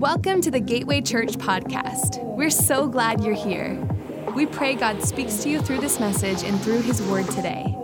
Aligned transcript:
Welcome 0.00 0.40
to 0.40 0.50
the 0.50 0.60
Gateway 0.60 1.02
Church 1.02 1.32
podcast. 1.32 2.24
We're 2.24 2.48
so 2.48 2.88
glad 2.88 3.22
you're 3.22 3.34
here. 3.34 3.86
We 4.34 4.46
pray 4.46 4.74
God 4.74 5.02
speaks 5.04 5.42
to 5.42 5.50
you 5.50 5.60
through 5.60 5.80
this 5.80 6.00
message 6.00 6.42
and 6.42 6.58
through 6.62 6.80
His 6.80 7.02
Word 7.02 7.28
today. 7.28 7.76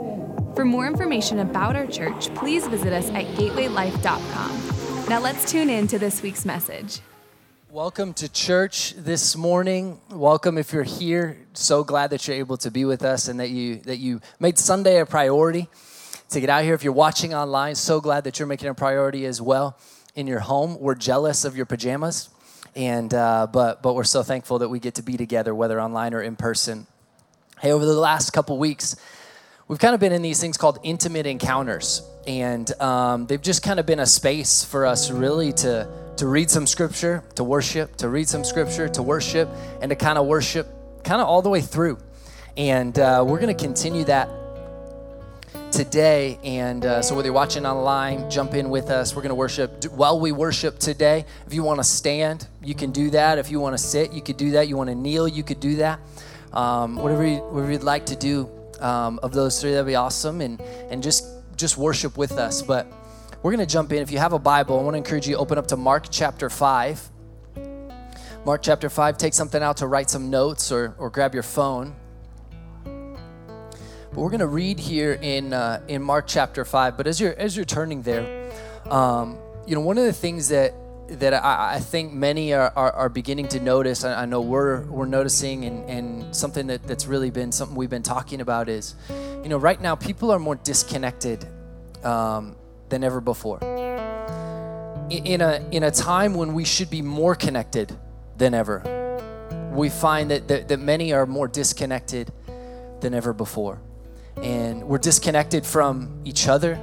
For 0.55 0.65
more 0.65 0.87
information 0.87 1.41
about 1.41 1.77
our 1.77 1.87
church, 1.87 2.35
please 2.35 2.67
visit 2.69 2.95
us 2.95 3.11
at 3.11 3.27
gatewaylife.com. 3.35 5.09
Now 5.11 5.21
let's 5.21 5.53
tune 5.53 5.69
in 5.69 5.87
to 5.89 5.99
this 5.99 6.23
week's 6.23 6.47
message. 6.47 7.01
Welcome 7.71 8.15
to 8.15 8.33
church 8.33 8.95
this 8.97 9.37
morning. 9.37 10.01
Welcome 10.09 10.57
if 10.57 10.73
you're 10.73 10.85
here. 10.85 11.37
So 11.53 11.85
glad 11.85 12.09
that 12.09 12.27
you're 12.27 12.39
able 12.39 12.57
to 12.57 12.71
be 12.71 12.87
with 12.87 13.03
us 13.03 13.29
and 13.29 13.41
that 13.41 13.51
you 13.51 13.77
that 13.81 13.99
you 13.99 14.23
made 14.41 14.59
Sunday 14.59 15.01
a 15.01 15.05
priority 15.05 15.69
to 16.31 16.41
get 16.41 16.49
out 16.49 16.65
here. 16.65 16.73
If 16.73 16.83
you're 16.83 16.95
watching 16.95 17.35
online, 17.35 17.75
so 17.75 18.01
glad 18.01 18.25
that 18.25 18.39
you're 18.39 18.49
making 18.49 18.71
a 18.71 18.75
priority 18.75 19.27
as 19.27 19.43
well 19.43 19.77
in 20.17 20.27
your 20.27 20.41
home. 20.41 20.81
We're 20.81 20.95
jealous 20.97 21.45
of 21.45 21.57
your 21.57 21.67
pajamas, 21.67 22.31
and 22.75 23.13
uh, 23.15 23.47
but 23.53 23.83
but 23.83 23.95
we're 23.95 24.05
so 24.05 24.23
thankful 24.23 24.59
that 24.59 24.69
we 24.69 24.81
get 24.81 24.95
to 24.95 25.03
be 25.03 25.17
together, 25.17 25.55
whether 25.55 25.81
online 25.81 26.15
or 26.15 26.23
in 26.23 26.35
person. 26.35 26.87
Hey, 27.61 27.71
over 27.71 27.85
the 27.85 27.93
last 27.93 28.33
couple 28.33 28.59
weeks, 28.59 28.97
we've 29.69 29.79
kind 29.79 29.95
of 29.95 30.01
been 30.01 30.13
in 30.13 30.23
these 30.23 30.41
things 30.41 30.57
called 30.57 30.79
intimate 30.83 31.27
encounters, 31.27 32.03
and 32.27 32.69
um, 32.81 33.27
they've 33.27 33.41
just 33.41 33.63
kind 33.63 33.79
of 33.79 33.87
been 33.87 34.01
a 34.01 34.07
space 34.07 34.65
for 34.65 34.87
us 34.87 35.11
really 35.11 35.53
to 35.53 35.89
to 36.17 36.27
read 36.27 36.51
some 36.51 36.67
scripture, 36.67 37.23
to 37.35 37.45
worship, 37.45 37.97
to 37.97 38.09
read 38.09 38.27
some 38.27 38.43
scripture, 38.43 38.89
to 38.89 39.03
worship, 39.03 39.51
and 39.83 39.91
to 39.91 39.97
kind 39.97 40.19
of 40.19 40.27
worship 40.27 40.67
kind 41.05 41.21
of 41.21 41.29
all 41.29 41.43
the 41.43 41.51
way 41.51 41.61
through. 41.61 41.99
And 42.57 42.99
uh, 42.99 43.23
we're 43.27 43.39
going 43.39 43.55
to 43.55 43.63
continue 43.63 44.05
that 44.05 44.31
today. 45.77 46.39
And 46.43 46.87
uh, 46.87 47.03
so, 47.03 47.15
whether 47.15 47.27
you're 47.27 47.35
watching 47.35 47.67
online, 47.67 48.31
jump 48.31 48.55
in 48.55 48.71
with 48.71 48.89
us. 48.89 49.15
We're 49.15 49.21
going 49.21 49.29
to 49.29 49.35
worship 49.35 49.85
while 49.91 50.19
we 50.19 50.33
worship 50.33 50.79
today. 50.79 51.27
If 51.47 51.53
you 51.53 51.63
want 51.63 51.81
to 51.81 51.85
stand, 51.85 52.49
you 52.63 52.75
can 52.75 52.93
do 52.93 53.11
that. 53.11 53.39
If 53.39 53.51
you 53.51 53.61
want 53.61 53.77
to 53.77 53.83
sit, 53.83 54.13
you 54.13 54.23
could 54.23 54.39
do 54.39 54.53
that. 54.53 54.69
You 54.69 54.77
want 54.79 54.89
to 54.89 54.95
kneel, 54.95 55.29
you 55.29 55.43
could 55.43 55.61
do 55.61 55.77
that. 55.77 56.01
Um, 56.55 56.97
whatever, 56.97 57.27
you, 57.27 57.37
whatever 57.39 57.71
you'd 57.71 57.83
like 57.83 58.07
to 58.07 58.17
do 58.17 58.49
um, 58.81 59.21
of 59.23 59.33
those 59.33 59.61
three, 59.61 59.73
that'd 59.73 59.87
be 59.87 59.97
awesome. 59.97 60.41
And 60.41 60.61
and 60.91 61.03
just 61.03 61.27
just 61.57 61.77
worship 61.77 62.17
with 62.17 62.33
us. 62.33 62.63
But 62.63 62.91
we're 63.43 63.53
going 63.53 63.67
to 63.67 63.71
jump 63.71 63.93
in. 63.93 63.99
If 63.99 64.11
you 64.11 64.19
have 64.19 64.33
a 64.33 64.39
Bible, 64.39 64.81
I 64.81 64.83
want 64.83 64.95
to 64.95 64.99
encourage 64.99 65.29
you 65.29 65.35
to 65.35 65.41
open 65.41 65.59
up 65.59 65.67
to 65.69 65.77
Mark 65.77 66.07
chapter 66.11 66.49
five. 66.49 67.07
Mark 68.47 68.63
chapter 68.63 68.89
5, 68.89 69.19
take 69.19 69.35
something 69.35 69.61
out 69.61 69.79
to 69.79 69.89
write 69.89 70.09
some 70.09 70.31
notes 70.31 70.71
or, 70.71 70.95
or 70.99 71.11
grab 71.11 71.35
your 71.35 71.43
phone. 71.43 71.97
But 74.17 74.23
we're 74.23 74.31
going 74.31 74.41
to 74.41 74.47
read 74.47 74.81
here 74.81 75.19
in 75.21 75.53
uh, 75.53 75.83
in 75.89 76.03
Mark 76.03 76.25
chapter 76.27 76.65
five. 76.65 76.97
But 76.97 77.07
as 77.07 77.21
you're 77.21 77.35
as 77.35 77.55
you're 77.55 77.67
turning 77.67 78.01
there, 78.01 78.51
um, 78.91 79.37
you 79.67 79.75
know 79.75 79.83
one 79.83 79.99
of 79.99 80.05
the 80.05 80.13
things 80.15 80.49
that 80.49 80.73
that 81.09 81.35
I, 81.35 81.75
I 81.75 81.81
think 81.81 82.15
many 82.15 82.55
are, 82.55 82.73
are, 82.75 82.93
are, 82.93 83.09
beginning 83.11 83.49
to 83.49 83.61
notice. 83.61 84.05
I, 84.05 84.23
I, 84.23 84.25
know 84.25 84.41
we're 84.41 84.87
we're 84.87 85.05
noticing, 85.05 85.67
and, 85.67 85.91
and 85.91 86.35
something 86.35 86.67
that, 86.69 86.85
that's 86.85 87.07
really 87.07 87.31
been 87.31 87.53
something 87.53 87.77
we've 87.77 87.91
been 87.91 88.03
talking 88.03 88.41
about 88.41 88.71
is, 88.71 88.95
you 89.43 89.51
know, 89.51 89.59
right 89.59 89.79
now 89.79 89.95
people 89.95 90.31
are 90.31 90.39
more 90.39 90.57
disconnected 90.57 91.47
um, 92.03 92.57
than 92.89 93.05
ever 93.05 93.21
before. 93.21 93.59
In 95.11 95.43
a 95.43 95.63
in 95.73 95.83
a 95.83 95.91
time 95.91 96.33
when 96.33 96.55
we 96.55 96.65
should 96.65 96.89
be 96.89 97.03
more 97.03 97.35
connected 97.35 97.95
than 98.39 98.55
ever, 98.55 98.83
we 99.75 99.91
find 99.91 100.31
that, 100.31 100.49
that, 100.49 100.69
that 100.69 100.81
many 100.81 101.13
are 101.13 101.27
more 101.27 101.49
disconnected 101.49 102.33
than 103.01 103.13
ever 103.13 103.35
before 103.35 103.79
and 104.43 104.85
we're 104.85 104.99
disconnected 104.99 105.65
from 105.65 106.21
each 106.25 106.49
other. 106.49 106.79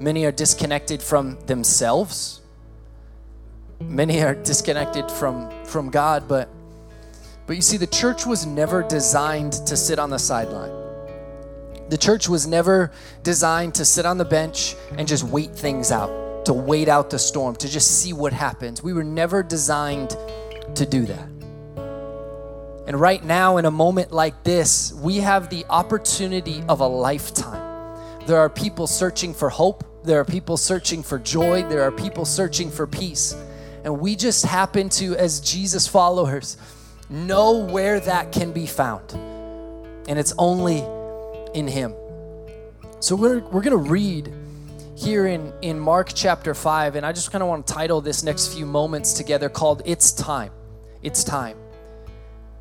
Many 0.00 0.24
are 0.24 0.32
disconnected 0.32 1.02
from 1.02 1.38
themselves. 1.46 2.40
Many 3.80 4.22
are 4.22 4.34
disconnected 4.34 5.10
from, 5.10 5.50
from 5.64 5.90
God, 5.90 6.28
but, 6.28 6.48
but 7.46 7.56
you 7.56 7.62
see, 7.62 7.76
the 7.76 7.86
church 7.86 8.26
was 8.26 8.44
never 8.46 8.82
designed 8.82 9.52
to 9.66 9.76
sit 9.76 9.98
on 9.98 10.10
the 10.10 10.18
sideline. 10.18 10.72
The 11.88 11.98
church 11.98 12.28
was 12.28 12.46
never 12.46 12.92
designed 13.22 13.74
to 13.76 13.84
sit 13.84 14.04
on 14.04 14.18
the 14.18 14.24
bench 14.24 14.76
and 14.96 15.08
just 15.08 15.24
wait 15.24 15.52
things 15.54 15.90
out, 15.90 16.44
to 16.44 16.52
wait 16.52 16.88
out 16.88 17.10
the 17.10 17.18
storm, 17.18 17.56
to 17.56 17.68
just 17.68 18.02
see 18.02 18.12
what 18.12 18.32
happens. 18.32 18.82
We 18.82 18.92
were 18.92 19.04
never 19.04 19.42
designed 19.42 20.10
to 20.74 20.84
do 20.84 21.06
that. 21.06 21.37
And 22.88 22.98
right 22.98 23.22
now, 23.22 23.58
in 23.58 23.66
a 23.66 23.70
moment 23.70 24.12
like 24.12 24.44
this, 24.44 24.94
we 24.94 25.18
have 25.18 25.50
the 25.50 25.66
opportunity 25.68 26.64
of 26.70 26.80
a 26.80 26.86
lifetime. 26.86 27.98
There 28.26 28.38
are 28.38 28.48
people 28.48 28.86
searching 28.86 29.34
for 29.34 29.50
hope, 29.50 29.84
there 30.04 30.18
are 30.18 30.24
people 30.24 30.56
searching 30.56 31.02
for 31.02 31.18
joy, 31.18 31.64
there 31.64 31.82
are 31.82 31.92
people 31.92 32.24
searching 32.24 32.70
for 32.70 32.86
peace. 32.86 33.36
And 33.84 34.00
we 34.00 34.16
just 34.16 34.46
happen 34.46 34.88
to, 34.88 35.14
as 35.16 35.40
Jesus 35.40 35.86
followers, 35.86 36.56
know 37.10 37.58
where 37.58 38.00
that 38.00 38.32
can 38.32 38.52
be 38.52 38.64
found. 38.64 39.12
And 40.08 40.18
it's 40.18 40.32
only 40.38 40.82
in 41.52 41.68
Him. 41.68 41.94
So 43.00 43.16
we're, 43.16 43.40
we're 43.40 43.60
going 43.60 43.84
to 43.84 43.90
read 43.90 44.32
here 44.96 45.26
in, 45.26 45.52
in 45.60 45.78
Mark 45.78 46.12
chapter 46.14 46.54
5, 46.54 46.96
and 46.96 47.04
I 47.04 47.12
just 47.12 47.32
kind 47.32 47.42
of 47.42 47.50
want 47.50 47.66
to 47.66 47.74
title 47.74 48.00
this 48.00 48.22
next 48.22 48.54
few 48.54 48.64
moments 48.64 49.12
together 49.12 49.50
called 49.50 49.82
It's 49.84 50.10
Time. 50.10 50.52
It's 51.02 51.22
Time. 51.22 51.58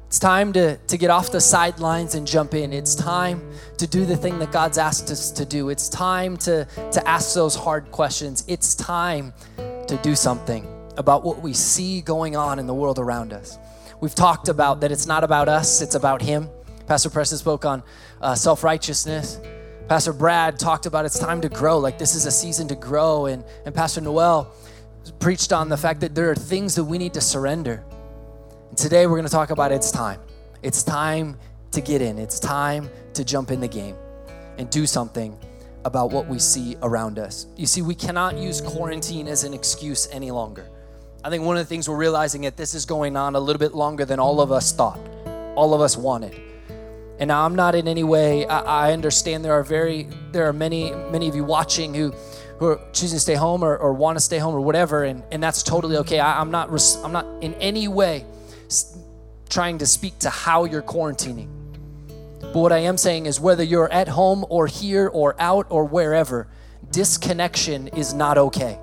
It's 0.07 0.19
time 0.19 0.53
to, 0.53 0.77
to 0.77 0.97
get 0.97 1.09
off 1.09 1.33
the 1.33 1.41
sidelines 1.41 2.15
and 2.15 2.25
jump 2.25 2.53
in. 2.53 2.71
It's 2.71 2.95
time 2.95 3.41
to 3.77 3.85
do 3.85 4.05
the 4.05 4.15
thing 4.15 4.39
that 4.39 4.53
God's 4.53 4.77
asked 4.77 5.11
us 5.11 5.31
to 5.31 5.43
do. 5.43 5.67
It's 5.67 5.89
time 5.89 6.37
to, 6.37 6.65
to 6.93 7.05
ask 7.05 7.35
those 7.35 7.57
hard 7.57 7.91
questions. 7.91 8.45
It's 8.47 8.73
time 8.73 9.33
to 9.57 9.99
do 10.01 10.15
something 10.15 10.65
about 10.95 11.25
what 11.25 11.41
we 11.41 11.51
see 11.51 11.99
going 11.99 12.37
on 12.37 12.57
in 12.57 12.67
the 12.67 12.73
world 12.73 12.99
around 12.99 13.33
us. 13.33 13.59
We've 13.99 14.15
talked 14.15 14.47
about 14.47 14.79
that 14.79 14.93
it's 14.93 15.07
not 15.07 15.25
about 15.25 15.49
us, 15.49 15.81
it's 15.81 15.95
about 15.95 16.21
Him. 16.21 16.47
Pastor 16.87 17.09
Preston 17.09 17.37
spoke 17.37 17.65
on 17.65 17.83
uh, 18.21 18.33
self 18.33 18.63
righteousness. 18.63 19.41
Pastor 19.89 20.13
Brad 20.13 20.57
talked 20.57 20.85
about 20.85 21.03
it's 21.03 21.19
time 21.19 21.41
to 21.41 21.49
grow, 21.49 21.79
like 21.79 21.97
this 21.97 22.15
is 22.15 22.25
a 22.25 22.31
season 22.31 22.69
to 22.69 22.75
grow. 22.75 23.25
And, 23.25 23.43
and 23.65 23.75
Pastor 23.75 23.99
Noel 23.99 24.53
preached 25.19 25.51
on 25.51 25.67
the 25.67 25.77
fact 25.77 25.99
that 25.99 26.15
there 26.15 26.31
are 26.31 26.35
things 26.35 26.75
that 26.75 26.85
we 26.85 26.97
need 26.97 27.13
to 27.15 27.21
surrender. 27.21 27.83
And 28.69 28.77
today 28.77 29.07
we're 29.07 29.15
going 29.15 29.25
to 29.25 29.31
talk 29.31 29.51
about 29.51 29.71
it's 29.71 29.91
time. 29.91 30.19
It's 30.61 30.83
time 30.83 31.37
to 31.71 31.81
get 31.81 32.01
in, 32.01 32.17
it's 32.17 32.39
time 32.39 32.89
to 33.13 33.23
jump 33.23 33.51
in 33.51 33.59
the 33.59 33.67
game 33.67 33.95
and 34.57 34.69
do 34.69 34.85
something 34.85 35.37
about 35.85 36.11
what 36.11 36.27
we 36.27 36.39
see 36.39 36.75
around 36.81 37.17
us. 37.17 37.47
You 37.55 37.65
see, 37.65 37.81
we 37.81 37.95
cannot 37.95 38.37
use 38.37 38.59
quarantine 38.59 39.27
as 39.27 39.43
an 39.43 39.53
excuse 39.53 40.07
any 40.11 40.31
longer. 40.31 40.67
I 41.23 41.29
think 41.29 41.43
one 41.43 41.55
of 41.55 41.63
the 41.63 41.69
things 41.69 41.87
we're 41.87 41.97
realizing 41.97 42.41
that 42.41 42.57
this 42.57 42.73
is 42.73 42.85
going 42.85 43.15
on 43.15 43.35
a 43.35 43.39
little 43.39 43.59
bit 43.59 43.73
longer 43.73 44.03
than 44.03 44.19
all 44.19 44.41
of 44.41 44.51
us 44.51 44.73
thought, 44.73 44.99
all 45.55 45.73
of 45.73 45.79
us 45.79 45.95
wanted. 45.95 46.39
And 47.19 47.31
I'm 47.31 47.55
not 47.55 47.73
in 47.73 47.87
any 47.87 48.03
way, 48.03 48.45
I, 48.47 48.89
I 48.89 48.93
understand 48.93 49.45
there 49.45 49.53
are 49.53 49.63
very, 49.63 50.09
there 50.31 50.47
are 50.47 50.53
many, 50.53 50.91
many 50.91 51.29
of 51.29 51.35
you 51.35 51.43
watching 51.43 51.93
who, 51.93 52.11
who 52.59 52.65
are 52.67 52.81
choosing 52.91 53.15
to 53.15 53.21
stay 53.21 53.35
home 53.35 53.63
or, 53.63 53.77
or 53.77 53.93
want 53.93 54.17
to 54.17 54.21
stay 54.21 54.39
home 54.39 54.53
or 54.53 54.61
whatever, 54.61 55.05
and, 55.05 55.23
and 55.31 55.41
that's 55.41 55.63
totally 55.63 55.97
okay. 55.97 56.19
I, 56.19 56.41
I'm 56.41 56.51
not, 56.51 56.69
I'm 57.03 57.11
not 57.11 57.25
in 57.41 57.53
any 57.55 57.87
way 57.87 58.25
trying 59.49 59.77
to 59.79 59.85
speak 59.85 60.19
to 60.19 60.29
how 60.29 60.65
you're 60.65 60.81
quarantining. 60.81 61.49
But 62.39 62.55
what 62.55 62.71
I 62.71 62.79
am 62.79 62.97
saying 62.97 63.25
is 63.25 63.39
whether 63.39 63.63
you're 63.63 63.91
at 63.91 64.07
home 64.07 64.45
or 64.49 64.67
here 64.67 65.07
or 65.07 65.35
out 65.39 65.67
or 65.69 65.85
wherever, 65.85 66.47
disconnection 66.91 67.87
is 67.89 68.13
not 68.13 68.37
okay. 68.37 68.79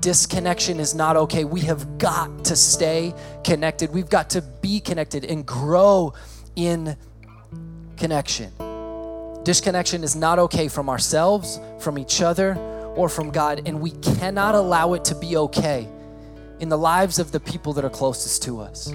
Disconnection 0.00 0.80
is 0.80 0.94
not 0.94 1.16
okay. 1.16 1.44
We 1.44 1.60
have 1.62 1.98
got 1.98 2.46
to 2.46 2.56
stay 2.56 3.14
connected. 3.44 3.92
We've 3.92 4.10
got 4.10 4.30
to 4.30 4.42
be 4.42 4.80
connected 4.80 5.24
and 5.24 5.46
grow 5.46 6.14
in 6.56 6.96
connection. 7.96 8.52
Disconnection 9.44 10.02
is 10.04 10.16
not 10.16 10.38
okay 10.38 10.68
from 10.68 10.88
ourselves, 10.88 11.60
from 11.78 11.98
each 11.98 12.22
other, 12.22 12.56
or 12.96 13.08
from 13.08 13.30
God, 13.30 13.62
and 13.66 13.80
we 13.80 13.90
cannot 13.90 14.54
allow 14.54 14.94
it 14.94 15.04
to 15.06 15.14
be 15.14 15.36
okay 15.36 15.88
in 16.62 16.68
the 16.68 16.78
lives 16.78 17.18
of 17.18 17.32
the 17.32 17.40
people 17.40 17.72
that 17.72 17.84
are 17.84 17.90
closest 17.90 18.44
to 18.44 18.60
us. 18.60 18.94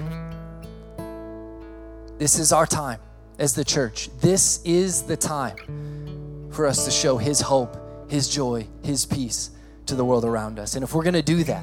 This 2.16 2.38
is 2.38 2.50
our 2.50 2.64
time 2.64 2.98
as 3.38 3.54
the 3.54 3.62
church. 3.62 4.08
This 4.20 4.62
is 4.64 5.02
the 5.02 5.18
time 5.18 6.48
for 6.50 6.66
us 6.66 6.86
to 6.86 6.90
show 6.90 7.18
His 7.18 7.42
hope, 7.42 7.76
His 8.10 8.26
joy, 8.26 8.66
His 8.82 9.04
peace 9.04 9.50
to 9.84 9.94
the 9.94 10.04
world 10.04 10.24
around 10.24 10.58
us. 10.58 10.76
And 10.76 10.82
if 10.82 10.94
we're 10.94 11.02
going 11.02 11.12
to 11.12 11.22
do 11.22 11.44
that, 11.44 11.62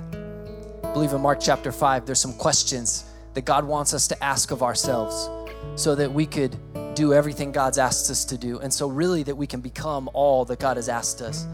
I 0.84 0.94
believe 0.94 1.12
in 1.12 1.22
Mark 1.22 1.40
chapter 1.42 1.72
5, 1.72 2.06
there's 2.06 2.22
some 2.22 2.34
questions 2.34 3.06
that 3.34 3.46
God 3.46 3.66
wants 3.66 3.96
us 3.96 4.08
to 4.10 4.24
ask 4.24 4.52
of 4.52 4.62
ourselves 4.62 5.28
so 5.76 5.96
that 5.96 6.14
we 6.14 6.28
could 6.28 6.56
do 6.94 7.16
everything 7.16 7.52
God's 7.52 7.80
asked 7.80 8.12
us 8.12 8.26
to 8.26 8.38
do. 8.38 8.60
And 8.60 8.72
so, 8.72 8.88
really, 8.88 9.24
that 9.24 9.36
we 9.36 9.48
can 9.48 9.60
become 9.60 10.08
all 10.14 10.46
that 10.46 10.60
God 10.60 10.78
has 10.78 10.88
asked 10.88 11.24
us 11.24 11.48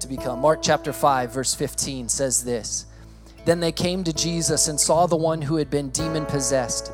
to 0.00 0.08
become. 0.08 0.40
Mark 0.40 0.60
chapter 0.60 0.92
5, 0.92 1.32
verse 1.32 1.54
15 1.54 2.10
says 2.10 2.44
this 2.44 2.84
then 3.48 3.60
they 3.60 3.72
came 3.72 4.04
to 4.04 4.12
Jesus 4.12 4.68
and 4.68 4.78
saw 4.78 5.06
the 5.06 5.16
one 5.16 5.40
who 5.40 5.56
had 5.56 5.70
been 5.70 5.88
demon 5.88 6.26
possessed 6.26 6.92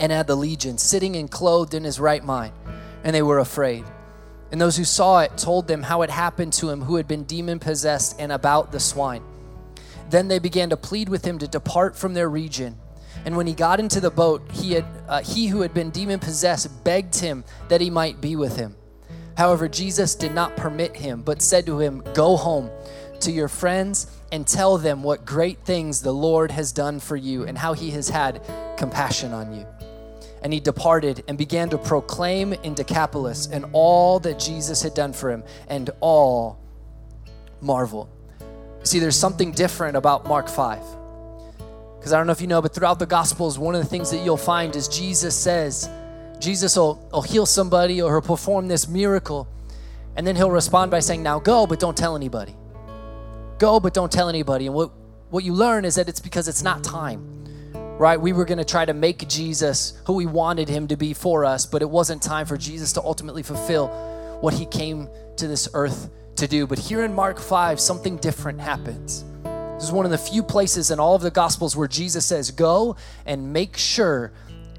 and 0.00 0.10
had 0.10 0.26
the 0.26 0.34
legion 0.34 0.76
sitting 0.78 1.14
and 1.14 1.30
clothed 1.30 1.74
in 1.74 1.84
his 1.84 2.00
right 2.00 2.24
mind, 2.24 2.52
and 3.04 3.14
they 3.14 3.22
were 3.22 3.38
afraid. 3.38 3.84
And 4.50 4.60
those 4.60 4.76
who 4.76 4.82
saw 4.82 5.20
it 5.20 5.38
told 5.38 5.68
them 5.68 5.84
how 5.84 6.02
it 6.02 6.10
happened 6.10 6.54
to 6.54 6.70
him 6.70 6.80
who 6.82 6.96
had 6.96 7.06
been 7.06 7.22
demon 7.22 7.60
possessed 7.60 8.16
and 8.18 8.32
about 8.32 8.72
the 8.72 8.80
swine. 8.80 9.22
Then 10.10 10.26
they 10.26 10.40
began 10.40 10.70
to 10.70 10.76
plead 10.76 11.08
with 11.08 11.24
him 11.24 11.38
to 11.38 11.46
depart 11.46 11.94
from 11.94 12.14
their 12.14 12.28
region. 12.28 12.76
And 13.24 13.36
when 13.36 13.46
he 13.46 13.54
got 13.54 13.78
into 13.78 14.00
the 14.00 14.10
boat, 14.10 14.42
he, 14.50 14.72
had, 14.72 14.84
uh, 15.08 15.22
he 15.22 15.46
who 15.46 15.60
had 15.60 15.72
been 15.72 15.90
demon 15.90 16.18
possessed 16.18 16.82
begged 16.82 17.20
him 17.20 17.44
that 17.68 17.80
he 17.80 17.90
might 17.90 18.20
be 18.20 18.34
with 18.34 18.56
him. 18.56 18.74
However, 19.36 19.68
Jesus 19.68 20.16
did 20.16 20.34
not 20.34 20.56
permit 20.56 20.96
him, 20.96 21.22
but 21.22 21.42
said 21.42 21.64
to 21.66 21.78
him, 21.78 22.02
Go 22.12 22.36
home 22.36 22.70
to 23.20 23.30
your 23.30 23.48
friends 23.48 24.08
and 24.34 24.48
tell 24.48 24.78
them 24.78 25.04
what 25.04 25.24
great 25.24 25.60
things 25.60 26.02
the 26.02 26.10
Lord 26.10 26.50
has 26.50 26.72
done 26.72 26.98
for 26.98 27.14
you 27.14 27.44
and 27.44 27.56
how 27.56 27.72
he 27.72 27.92
has 27.92 28.08
had 28.08 28.42
compassion 28.76 29.32
on 29.32 29.54
you. 29.54 29.64
And 30.42 30.52
he 30.52 30.58
departed 30.58 31.22
and 31.28 31.38
began 31.38 31.70
to 31.70 31.78
proclaim 31.78 32.52
in 32.52 32.74
Decapolis 32.74 33.46
and 33.46 33.64
all 33.72 34.18
that 34.18 34.40
Jesus 34.40 34.82
had 34.82 34.92
done 34.92 35.12
for 35.12 35.30
him, 35.30 35.44
and 35.68 35.88
all 36.00 36.58
marveled. 37.60 38.08
See, 38.82 38.98
there's 38.98 39.14
something 39.14 39.52
different 39.52 39.96
about 39.96 40.26
Mark 40.26 40.48
5. 40.48 40.80
Because 41.96 42.12
I 42.12 42.18
don't 42.18 42.26
know 42.26 42.32
if 42.32 42.40
you 42.40 42.48
know, 42.48 42.60
but 42.60 42.74
throughout 42.74 42.98
the 42.98 43.06
Gospels, 43.06 43.56
one 43.56 43.76
of 43.76 43.82
the 43.84 43.88
things 43.88 44.10
that 44.10 44.24
you'll 44.24 44.36
find 44.36 44.74
is 44.74 44.88
Jesus 44.88 45.38
says, 45.38 45.88
Jesus 46.40 46.76
will, 46.76 47.08
will 47.12 47.22
heal 47.22 47.46
somebody 47.46 48.02
or 48.02 48.10
he'll 48.10 48.20
perform 48.20 48.66
this 48.66 48.88
miracle, 48.88 49.46
and 50.16 50.26
then 50.26 50.34
he'll 50.34 50.50
respond 50.50 50.90
by 50.90 50.98
saying, 50.98 51.22
Now 51.22 51.38
go, 51.38 51.68
but 51.68 51.78
don't 51.78 51.96
tell 51.96 52.16
anybody. 52.16 52.56
Go, 53.58 53.80
but 53.80 53.94
don't 53.94 54.10
tell 54.10 54.28
anybody. 54.28 54.66
And 54.66 54.74
what, 54.74 54.92
what 55.30 55.44
you 55.44 55.52
learn 55.52 55.84
is 55.84 55.94
that 55.94 56.08
it's 56.08 56.20
because 56.20 56.48
it's 56.48 56.62
not 56.62 56.82
time 56.82 57.34
right? 57.98 58.20
We 58.20 58.32
were 58.32 58.44
going 58.44 58.58
to 58.58 58.64
try 58.64 58.84
to 58.84 58.92
make 58.92 59.28
Jesus 59.28 60.00
who 60.06 60.14
we 60.14 60.26
wanted 60.26 60.68
him 60.68 60.88
to 60.88 60.96
be 60.96 61.14
for 61.14 61.44
us, 61.44 61.64
but 61.64 61.80
it 61.82 61.88
wasn't 61.88 62.22
time 62.22 62.46
for 62.46 62.56
Jesus 62.56 62.92
to 62.94 63.02
ultimately 63.02 63.42
fulfill 63.42 63.88
what 64.40 64.54
he 64.54 64.66
came 64.66 65.08
to 65.36 65.46
this 65.46 65.68
earth 65.74 66.10
to 66.36 66.48
do. 66.48 66.66
But 66.66 66.78
here 66.78 67.04
in 67.04 67.14
Mark 67.14 67.38
5, 67.38 67.78
something 67.78 68.16
different 68.16 68.60
happens. 68.60 69.24
This 69.74 69.84
is 69.84 69.92
one 69.92 70.04
of 70.04 70.10
the 70.10 70.18
few 70.18 70.42
places 70.42 70.90
in 70.90 70.98
all 70.98 71.14
of 71.14 71.22
the 71.22 71.30
Gospels 71.30 71.76
where 71.76 71.88
Jesus 71.88 72.26
says, 72.26 72.50
Go 72.50 72.96
and 73.26 73.52
make 73.52 73.76
sure 73.76 74.32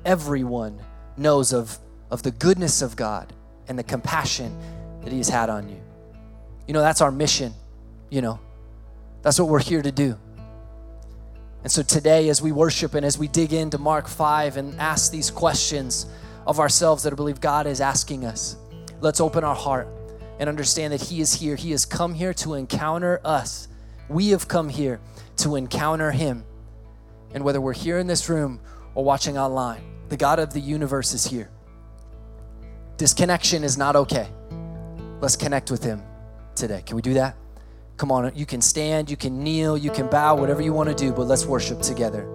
everyone 0.04 0.81
knows 1.18 1.54
of, 1.54 1.78
of 2.12 2.24
the 2.24 2.31
goodness 2.31 2.81
of 2.81 2.95
God 2.95 3.33
and 3.68 3.80
the 3.80 3.83
compassion 3.83 4.57
that 5.04 5.12
He 5.12 5.18
has 5.18 5.30
had 5.30 5.50
on 5.50 5.69
you. 5.69 5.81
You 6.68 6.74
know, 6.74 6.81
that's 6.81 7.01
our 7.01 7.12
mission, 7.12 7.54
you 8.10 8.21
know, 8.21 8.39
that's 9.25 9.39
what 9.39 9.50
we're 9.50 9.60
here 9.60 9.81
to 9.81 9.92
do. 9.92 10.16
And 11.63 11.72
so 11.72 11.81
today, 11.81 12.30
as 12.30 12.44
we 12.44 12.51
worship 12.51 12.94
and 12.94 13.04
as 13.04 13.18
we 13.18 13.27
dig 13.27 13.54
into 13.54 13.80
Mark 13.80 14.07
5 14.07 14.56
and 14.56 14.80
ask 14.80 15.12
these 15.12 15.31
questions 15.31 16.06
of 16.45 16.60
ourselves 16.60 17.01
that 17.01 17.12
I 17.12 17.16
believe 17.16 17.42
God 17.42 17.66
is 17.66 17.81
asking 17.81 18.24
us, 18.24 18.56
let's 19.01 19.19
open 19.19 19.44
our 19.44 19.56
heart 19.56 19.88
and 20.38 20.48
understand 20.48 20.94
that 20.94 21.01
He 21.01 21.22
is 21.22 21.33
here. 21.33 21.56
He 21.56 21.72
has 21.72 21.88
come 21.88 22.13
here 22.13 22.36
to 22.36 22.54
encounter 22.54 23.19
us. 23.25 23.68
We 24.10 24.30
have 24.30 24.48
come 24.48 24.69
here 24.69 25.00
to 25.38 25.56
encounter 25.56 26.12
Him. 26.12 26.44
And 27.33 27.44
whether 27.44 27.60
we're 27.60 27.74
here 27.74 27.98
in 27.98 28.06
this 28.06 28.30
room 28.30 28.60
or 28.94 29.04
watching 29.04 29.39
online, 29.39 29.81
the 30.10 30.18
God 30.18 30.38
of 30.38 30.54
the 30.54 30.60
universe 30.60 31.16
is 31.16 31.25
here. 31.25 31.50
Disconnection 32.98 33.63
is 33.63 33.75
not 33.75 33.95
okay. 33.95 34.28
Let's 35.19 35.36
connect 35.36 35.71
with 35.71 35.83
Him 35.83 36.04
today. 36.54 36.83
Can 36.86 36.95
we 36.95 37.01
do 37.01 37.16
that? 37.16 37.36
Come 37.97 38.12
on, 38.12 38.31
you 38.36 38.45
can 38.45 38.62
stand, 38.62 39.09
you 39.09 39.15
can 39.15 39.42
kneel, 39.42 39.77
you 39.77 39.89
can 39.89 40.09
bow, 40.09 40.36
whatever 40.36 40.62
you 40.62 40.74
want 40.74 40.89
to 40.89 40.95
do, 40.95 41.13
but 41.13 41.27
let's 41.27 41.45
worship 41.45 41.81
together. 41.81 42.34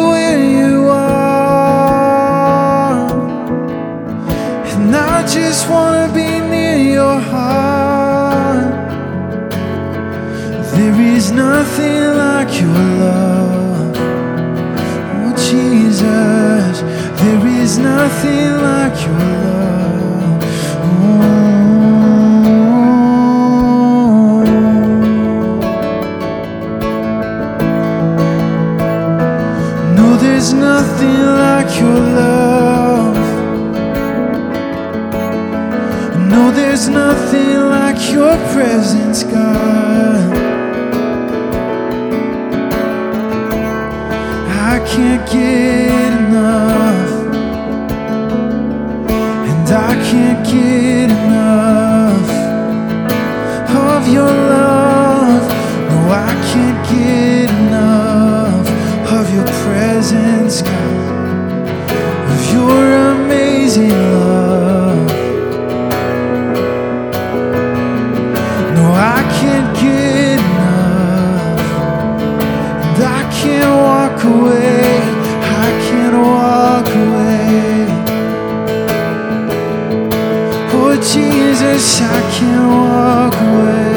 see 18.21 18.50
near 81.61 81.77
walk 82.67 83.33
heart. 83.35 83.90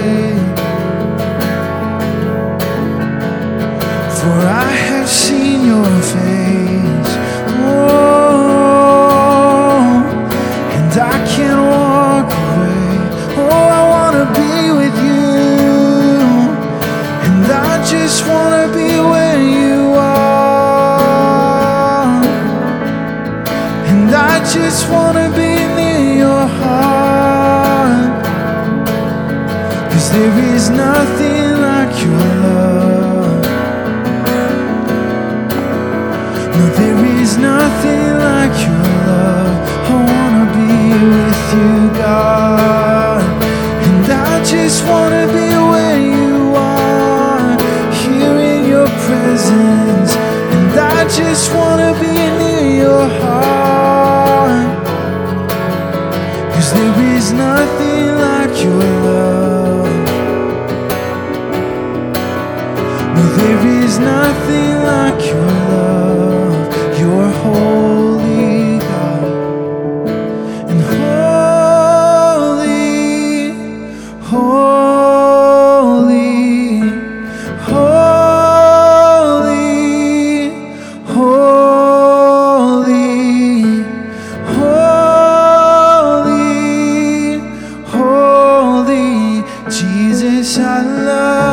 I 90.57 90.83
love 90.83 91.44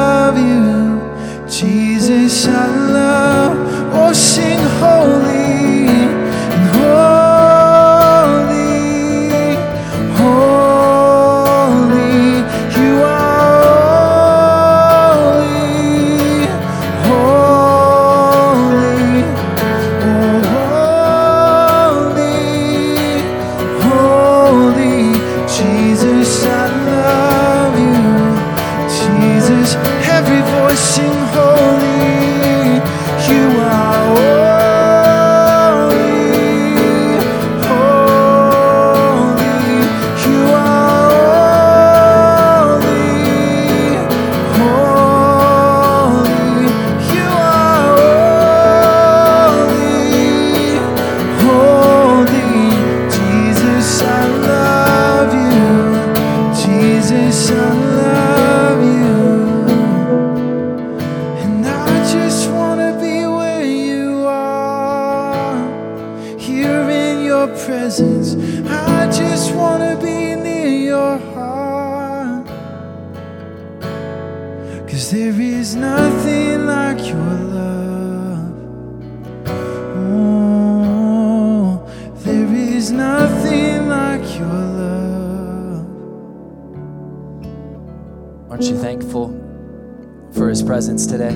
for 90.41 90.50
his 90.50 90.63
presence 90.63 91.05
today? 91.05 91.36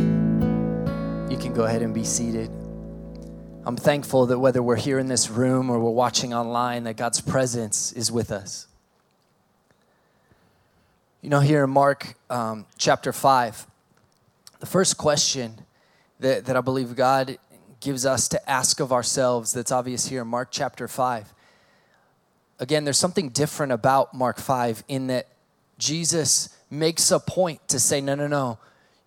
You 1.30 1.38
can 1.38 1.54
go 1.54 1.66
ahead 1.66 1.84
and 1.84 1.94
be 1.94 2.04
seated. 2.04 2.50
I'm 3.64 3.78
thankful 3.78 4.26
that 4.26 4.40
whether 4.40 4.64
we're 4.64 4.78
here 4.78 4.98
in 4.98 5.06
this 5.06 5.30
room 5.30 5.70
or 5.70 5.80
we're 5.80 5.92
watching 5.92 6.34
online, 6.34 6.86
that 6.86 6.98
God's 6.98 7.22
presence 7.22 7.92
is 7.92 8.12
with 8.12 8.32
us. 8.32 8.66
You 11.22 11.30
know, 11.30 11.40
here 11.40 11.64
in 11.66 11.70
Mark 11.70 12.16
um, 12.32 12.66
chapter 12.80 13.14
5, 13.14 13.68
the 14.60 14.66
first 14.66 14.98
question 14.98 15.60
that, 16.20 16.46
that 16.46 16.58
I 16.58 16.62
believe 16.62 16.96
God 16.96 17.38
gives 17.82 18.08
us 18.08 18.28
to 18.30 18.50
ask 18.50 18.80
of 18.80 18.92
ourselves 18.92 19.52
that's 19.52 19.72
obvious 19.72 20.08
here 20.08 20.24
in 20.24 20.28
Mark 20.28 20.48
chapter 20.50 20.88
5. 20.88 21.32
Again, 22.58 22.86
there's 22.86 22.98
something 22.98 23.30
different 23.30 23.72
about 23.72 24.16
Mark 24.16 24.40
5 24.40 24.84
in 24.88 25.06
that 25.08 25.28
Jesus 25.78 26.50
makes 26.72 27.12
a 27.12 27.20
point 27.20 27.68
to 27.68 27.80
say, 27.80 28.02
no, 28.02 28.16
no, 28.16 28.26
no, 28.26 28.58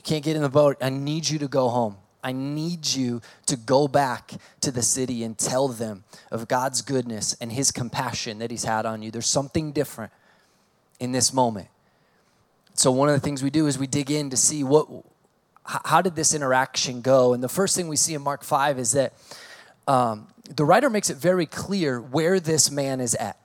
can't 0.09 0.25
get 0.25 0.37
in 0.37 0.43
the 0.43 0.49
boat. 0.49 0.79
I 0.81 0.89
need 0.89 1.29
you 1.29 1.39
to 1.41 1.49
go 1.49 1.69
home. 1.69 1.99
I 2.25 2.33
need 2.33 2.87
you 2.87 3.21
to 3.47 3.57
go 3.57 3.87
back 3.87 4.33
to 4.63 4.71
the 4.71 4.83
city 4.83 5.23
and 5.23 5.37
tell 5.37 5.69
them 5.69 6.05
of 6.31 6.49
God's 6.49 6.81
goodness 6.81 7.37
and 7.41 7.53
his 7.53 7.71
compassion 7.71 8.39
that 8.39 8.51
he's 8.51 8.65
had 8.65 8.87
on 8.87 9.03
you. 9.03 9.11
There's 9.11 9.29
something 9.29 9.71
different 9.71 10.13
in 10.99 11.13
this 11.13 11.33
moment. 11.33 11.69
So 12.73 12.91
one 12.91 13.09
of 13.09 13.15
the 13.15 13.21
things 13.21 13.43
we 13.43 13.51
do 13.51 13.67
is 13.67 13.79
we 13.79 13.87
dig 13.87 14.11
in 14.11 14.31
to 14.31 14.37
see 14.37 14.65
what 14.65 14.89
how 15.85 16.01
did 16.01 16.17
this 16.17 16.33
interaction 16.33 17.03
go? 17.03 17.35
And 17.35 17.43
the 17.43 17.49
first 17.49 17.77
thing 17.77 17.89
we 17.89 17.97
see 17.97 18.15
in 18.15 18.23
Mark 18.23 18.43
5 18.43 18.79
is 18.79 18.93
that 18.93 19.13
um, 19.87 20.29
the 20.49 20.65
writer 20.65 20.89
makes 20.89 21.11
it 21.11 21.19
very 21.19 21.45
clear 21.45 22.01
where 22.01 22.41
this 22.41 22.71
man 22.71 23.01
is 23.03 23.15
at. 23.15 23.39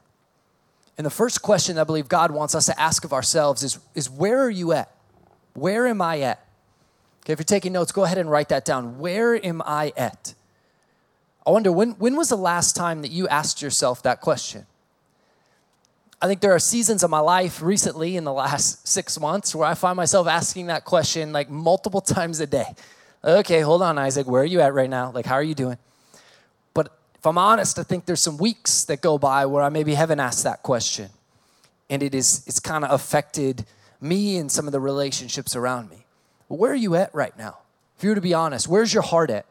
And 0.98 1.06
the 1.06 1.12
first 1.12 1.42
question 1.42 1.78
I 1.78 1.84
believe 1.84 2.08
God 2.08 2.32
wants 2.32 2.56
us 2.56 2.68
to 2.68 2.80
ask 2.80 3.04
of 3.04 3.12
ourselves 3.12 3.62
is, 3.62 3.78
is 3.94 4.10
where 4.10 4.40
are 4.40 4.50
you 4.50 4.72
at? 4.72 4.90
Where 5.54 5.86
am 5.86 6.02
I 6.02 6.22
at? 6.22 6.43
Okay, 7.24 7.34
if 7.34 7.40
you're 7.40 7.46
taking 7.46 7.72
notes, 7.72 7.92
go 7.94 8.04
ahead 8.04 8.18
and 8.18 8.30
write 8.30 8.50
that 8.50 8.66
down. 8.66 9.00
Where 9.00 9.44
am 9.46 9.62
I 9.66 9.94
at? 9.96 10.34
I 11.48 11.52
wonder 11.52 11.72
when, 11.72 11.92
when 11.92 12.18
was 12.18 12.30
the 12.30 12.38
last 12.38 12.76
time 12.76 13.02
that 13.02 13.12
you 13.12 13.28
asked 13.30 13.62
yourself 13.62 14.04
that 14.04 14.20
question? 14.20 14.66
I 16.22 16.28
think 16.28 16.42
there 16.42 16.54
are 16.54 16.60
seasons 16.60 17.04
of 17.04 17.10
my 17.10 17.20
life 17.20 17.62
recently 17.62 18.16
in 18.16 18.24
the 18.24 18.32
last 18.32 18.88
six 18.88 19.20
months 19.20 19.54
where 19.54 19.68
I 19.68 19.74
find 19.74 19.98
myself 19.98 20.28
asking 20.28 20.68
that 20.68 20.86
question 20.86 21.34
like 21.34 21.50
multiple 21.50 22.02
times 22.02 22.40
a 22.40 22.48
day. 22.48 22.74
Okay, 23.24 23.62
hold 23.62 23.82
on, 23.82 23.98
Isaac, 23.98 24.28
where 24.28 24.42
are 24.42 24.46
you 24.46 24.60
at 24.60 24.74
right 24.74 24.90
now? 24.90 25.12
Like, 25.12 25.26
how 25.26 25.36
are 25.36 25.44
you 25.44 25.56
doing? 25.56 25.78
But 26.74 26.98
if 27.16 27.26
I'm 27.26 27.38
honest, 27.38 27.80
I 27.80 27.84
think 27.84 28.06
there's 28.06 28.22
some 28.22 28.38
weeks 28.38 28.84
that 28.86 29.02
go 29.02 29.18
by 29.18 29.46
where 29.46 29.64
I 29.64 29.70
maybe 29.70 29.94
haven't 29.94 30.20
asked 30.20 30.44
that 30.44 30.62
question. 30.62 31.10
And 31.90 32.04
it 32.04 32.14
is 32.14 32.44
it's 32.48 32.60
kind 32.60 32.84
of 32.84 32.92
affected 32.92 33.66
me 34.02 34.38
and 34.38 34.52
some 34.52 34.66
of 34.66 34.74
the 34.74 34.80
relationships 34.80 35.56
around 35.56 35.90
me. 35.90 36.03
Where 36.58 36.72
are 36.72 36.76
you 36.76 36.96
at 36.96 37.14
right 37.14 37.38
now? 37.38 37.58
If 37.98 38.04
you 38.04 38.10
were 38.10 38.16
to 38.16 38.22
be 38.22 38.34
honest, 38.34 38.68
where's 38.68 38.94
your 38.94 39.04
heart 39.04 39.30
at? 39.30 39.46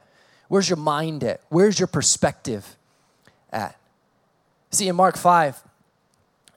Where's 0.48 0.68
your 0.68 0.76
mind 0.76 1.24
at? 1.24 1.40
Where's 1.48 1.78
your 1.78 1.86
perspective 1.86 2.76
at? 3.50 3.76
See, 4.70 4.88
in 4.88 4.96
Mark 4.96 5.16
5, 5.16 5.62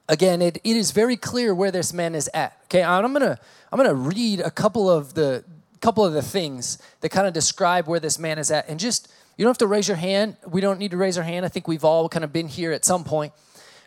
again, 0.08 0.42
it, 0.42 0.58
it 0.64 0.76
is 0.76 0.90
very 0.90 1.16
clear 1.16 1.54
where 1.54 1.70
this 1.70 1.92
man 1.92 2.14
is 2.14 2.30
at. 2.34 2.58
Okay, 2.64 2.82
I'm 2.82 3.12
gonna 3.12 3.38
I'm 3.72 3.76
gonna 3.76 3.94
read 3.94 4.40
a 4.40 4.50
couple 4.50 4.90
of 4.90 5.14
the 5.14 5.44
couple 5.80 6.04
of 6.04 6.12
the 6.12 6.22
things 6.22 6.78
that 7.00 7.10
kind 7.10 7.26
of 7.26 7.32
describe 7.32 7.86
where 7.86 8.00
this 8.00 8.18
man 8.18 8.38
is 8.38 8.50
at, 8.50 8.68
and 8.68 8.80
just 8.80 9.10
you 9.36 9.44
don't 9.44 9.50
have 9.50 9.58
to 9.58 9.66
raise 9.66 9.88
your 9.88 9.96
hand. 9.96 10.36
We 10.46 10.60
don't 10.60 10.78
need 10.78 10.92
to 10.92 10.96
raise 10.96 11.18
our 11.18 11.24
hand. 11.24 11.44
I 11.44 11.48
think 11.48 11.68
we've 11.68 11.84
all 11.84 12.08
kind 12.08 12.24
of 12.24 12.32
been 12.32 12.48
here 12.48 12.72
at 12.72 12.84
some 12.84 13.04
point, 13.04 13.32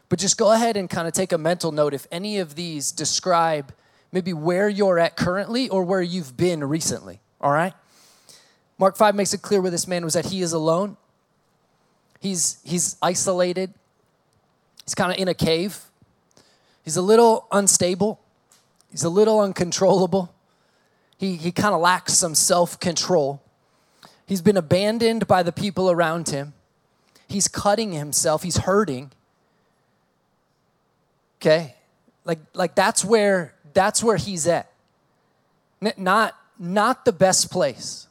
but 0.08 0.20
just 0.20 0.38
go 0.38 0.52
ahead 0.52 0.78
and 0.78 0.90
kind 0.90 1.08
of 1.08 1.14
take 1.14 1.32
a 1.32 1.38
mental 1.38 1.72
note 1.72 1.94
if 1.94 2.08
any 2.12 2.40
of 2.40 2.56
these 2.56 2.92
describe 2.92 3.74
maybe 4.12 4.34
where 4.34 4.70
you're 4.70 5.00
at 5.00 5.16
currently 5.16 5.70
or 5.70 5.84
where 5.84 6.02
you've 6.02 6.36
been 6.36 6.64
recently. 6.64 7.20
All 7.42 7.52
right. 7.52 7.74
Mark 8.78 8.98
5 8.98 9.16
makes 9.16 9.34
it 9.34 9.42
clear 9.42 9.62
where 9.62 9.72
this 9.72 9.88
man 9.88 10.04
was 10.04 10.14
that 10.14 10.28
He 10.28 10.42
is 10.42 10.54
alone. 10.54 10.98
He's 12.20 12.60
he's 12.66 12.98
isolated. 13.02 13.74
He's 14.84 14.94
kind 14.94 15.12
of 15.12 15.18
in 15.18 15.28
a 15.28 15.34
cave. 15.34 15.86
He's 16.84 16.98
a 16.98 17.02
little 17.02 17.48
unstable. 17.52 18.20
He's 18.92 19.04
a 19.04 19.10
little 19.10 19.40
uncontrollable. 19.40 20.34
He, 21.18 21.36
he 21.36 21.52
kind 21.52 21.76
of 21.76 21.82
lacks 21.82 22.14
some 22.14 22.34
self 22.34 22.80
control. 22.80 23.42
He's 24.26 24.42
been 24.42 24.58
abandoned 24.58 25.28
by 25.28 25.44
the 25.44 25.52
people 25.52 25.92
around 25.92 26.30
him. 26.30 26.54
He's 27.28 27.48
cutting 27.48 27.92
himself. 27.92 28.44
He's 28.44 28.58
hurting. 28.58 29.12
Okay? 31.40 31.76
Like, 32.26 32.40
like 32.54 32.76
that's 32.76 33.04
where 33.04 33.54
that's 33.74 34.04
where 34.04 34.18
he's 34.18 34.48
at. 34.48 34.72
Not, 35.98 36.36
not 36.58 37.06
the 37.06 37.14
best 37.14 37.52
place. 37.52 38.08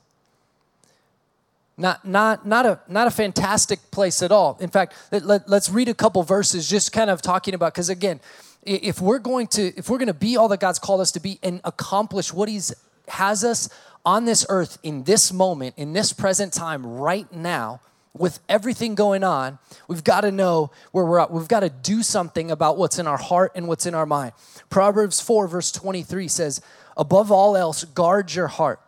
Not, 1.77 2.05
not, 2.05 2.47
not, 2.47 2.67
a, 2.67 2.81
not 2.89 3.07
a 3.07 3.11
fantastic 3.11 3.79
place 3.91 4.23
at 4.23 4.33
all. 4.33 4.59
In 4.61 4.71
fact, 4.71 4.95
let, 5.13 5.49
let's 5.49 5.71
read 5.71 5.89
a 5.89 5.95
couple 5.95 6.23
verses 6.25 6.69
just 6.69 6.93
kind 6.93 7.09
of 7.09 7.23
talking 7.23 7.55
about, 7.55 7.73
because 7.75 7.89
again, 7.89 8.21
if 8.65 9.01
we're 9.01 9.19
going 9.19 9.47
to 9.47 9.77
if 9.79 9.89
we're 9.89 9.99
going 9.99 10.09
to 10.09 10.15
be 10.15 10.37
all 10.37 10.49
that 10.49 10.61
God's 10.61 10.79
called 10.79 11.01
us 11.01 11.13
to 11.13 11.21
be 11.21 11.39
and 11.43 11.61
accomplish 11.65 12.33
what 12.33 12.49
he's 12.49 12.75
has 13.09 13.45
us 13.45 13.69
on 14.05 14.25
this 14.25 14.45
earth 14.49 14.79
in 14.83 15.05
this 15.05 15.33
moment 15.33 15.75
in 15.77 15.93
this 15.93 16.13
present 16.13 16.53
time 16.53 16.85
right 16.85 17.33
now 17.33 17.81
with 18.17 18.41
everything 18.49 18.95
going 18.95 19.23
on 19.23 19.59
we've 19.87 20.05
got 20.05 20.23
to 20.23 20.33
know 20.33 20.71
where 20.93 21.05
we're 21.05 21.21
at. 21.21 21.31
We've 21.31 21.49
got 21.49 21.61
to 21.61 21.71
do 21.71 22.03
something 22.03 22.51
about 22.51 22.77
what's 22.77 22.99
in 22.99 23.07
our 23.07 23.17
heart 23.17 23.53
and 23.55 23.69
what's 23.69 23.87
in 23.87 23.95
our 23.95 24.07
mind. 24.07 24.33
Proverbs 24.71 25.21
4 25.21 25.49
verse 25.49 25.71
23 25.73 26.29
says 26.29 26.61
above 26.97 27.31
all 27.31 27.57
else 27.57 27.85
guard 27.85 28.35
your 28.35 28.49
heart 28.49 28.81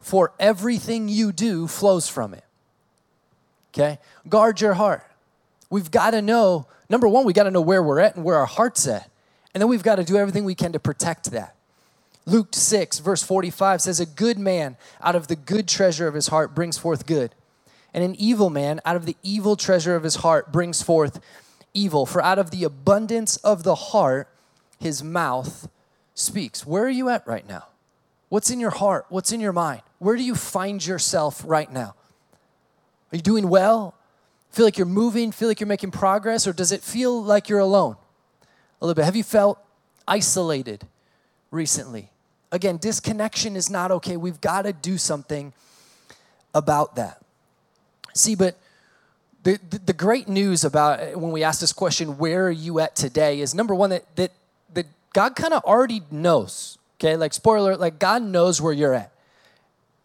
for 0.00 0.32
everything 0.38 1.08
you 1.08 1.32
do 1.32 1.66
flows 1.66 2.08
from 2.08 2.34
it. 2.34 2.44
Okay? 3.72 3.98
Guard 4.28 4.60
your 4.60 4.74
heart. 4.74 5.02
We've 5.70 5.90
got 5.90 6.10
to 6.10 6.22
know 6.22 6.66
number 6.88 7.08
one 7.08 7.24
we 7.24 7.32
got 7.32 7.44
to 7.44 7.50
know 7.50 7.60
where 7.60 7.82
we're 7.82 8.00
at 8.00 8.16
and 8.16 8.24
where 8.24 8.36
our 8.36 8.46
heart's 8.46 8.86
at 8.86 9.10
and 9.54 9.60
then 9.60 9.68
we've 9.68 9.82
got 9.82 9.96
to 9.96 10.04
do 10.04 10.16
everything 10.16 10.44
we 10.44 10.56
can 10.56 10.72
to 10.72 10.80
protect 10.80 11.30
that. 11.30 11.54
Luke 12.26 12.48
6, 12.52 12.98
verse 12.98 13.22
45 13.22 13.82
says, 13.82 14.00
A 14.00 14.06
good 14.06 14.38
man 14.38 14.76
out 15.00 15.14
of 15.14 15.28
the 15.28 15.36
good 15.36 15.68
treasure 15.68 16.08
of 16.08 16.14
his 16.14 16.28
heart 16.28 16.54
brings 16.54 16.76
forth 16.76 17.06
good, 17.06 17.34
and 17.94 18.04
an 18.04 18.14
evil 18.16 18.50
man 18.50 18.80
out 18.84 18.96
of 18.96 19.06
the 19.06 19.16
evil 19.22 19.56
treasure 19.56 19.96
of 19.96 20.02
his 20.02 20.16
heart 20.16 20.52
brings 20.52 20.82
forth 20.82 21.20
evil. 21.72 22.04
For 22.04 22.22
out 22.22 22.38
of 22.38 22.50
the 22.50 22.64
abundance 22.64 23.36
of 23.38 23.62
the 23.62 23.74
heart, 23.74 24.28
his 24.78 25.02
mouth 25.02 25.68
speaks. 26.14 26.66
Where 26.66 26.84
are 26.84 26.90
you 26.90 27.08
at 27.08 27.26
right 27.26 27.48
now? 27.48 27.68
What's 28.28 28.50
in 28.50 28.60
your 28.60 28.70
heart? 28.70 29.06
What's 29.08 29.32
in 29.32 29.40
your 29.40 29.52
mind? 29.52 29.82
Where 29.98 30.16
do 30.16 30.22
you 30.22 30.34
find 30.34 30.84
yourself 30.84 31.42
right 31.46 31.72
now? 31.72 31.94
Are 33.12 33.16
you 33.16 33.22
doing 33.22 33.48
well? 33.48 33.94
Feel 34.50 34.66
like 34.66 34.76
you're 34.76 34.86
moving? 34.86 35.32
Feel 35.32 35.48
like 35.48 35.60
you're 35.60 35.66
making 35.66 35.92
progress? 35.92 36.46
Or 36.46 36.52
does 36.52 36.72
it 36.72 36.82
feel 36.82 37.22
like 37.22 37.48
you're 37.48 37.60
alone? 37.60 37.96
a 38.84 38.86
little 38.86 38.94
bit. 38.94 39.06
Have 39.06 39.16
you 39.16 39.24
felt 39.24 39.58
isolated 40.06 40.86
recently? 41.50 42.10
Again, 42.52 42.76
disconnection 42.76 43.56
is 43.56 43.70
not 43.70 43.90
okay. 43.90 44.16
We've 44.18 44.40
got 44.40 44.62
to 44.62 44.74
do 44.74 44.98
something 44.98 45.54
about 46.54 46.96
that. 46.96 47.23
See, 48.14 48.34
but 48.34 48.56
the, 49.42 49.58
the, 49.68 49.78
the, 49.78 49.92
great 49.92 50.28
news 50.28 50.64
about 50.64 51.00
uh, 51.00 51.18
when 51.18 51.32
we 51.32 51.42
ask 51.42 51.60
this 51.60 51.72
question, 51.72 52.16
where 52.16 52.46
are 52.46 52.50
you 52.50 52.80
at 52.80 52.96
today, 52.96 53.40
is 53.40 53.54
number 53.54 53.74
one, 53.74 53.90
that, 53.90 54.16
that, 54.16 54.32
that 54.72 54.86
God 55.12 55.36
kind 55.36 55.52
of 55.52 55.62
already 55.64 56.02
knows. 56.10 56.78
Okay, 56.98 57.16
like 57.16 57.34
spoiler, 57.34 57.76
like 57.76 57.98
God 57.98 58.22
knows 58.22 58.62
where 58.62 58.72
you're 58.72 58.94
at. 58.94 59.12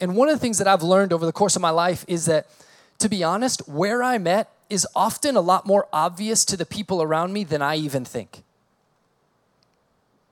And 0.01 0.15
one 0.15 0.27
of 0.27 0.35
the 0.35 0.39
things 0.39 0.57
that 0.57 0.67
I've 0.67 0.83
learned 0.83 1.13
over 1.13 1.25
the 1.25 1.31
course 1.31 1.55
of 1.55 1.61
my 1.61 1.69
life 1.69 2.03
is 2.07 2.25
that, 2.25 2.47
to 2.99 3.09
be 3.09 3.23
honest, 3.23 3.67
where 3.67 4.01
I'm 4.03 4.27
at 4.27 4.49
is 4.69 4.87
often 4.95 5.35
a 5.35 5.41
lot 5.41 5.65
more 5.65 5.87
obvious 5.91 6.45
to 6.45 6.57
the 6.57 6.65
people 6.65 7.01
around 7.01 7.33
me 7.33 7.43
than 7.43 7.61
I 7.61 7.75
even 7.75 8.05
think. 8.05 8.43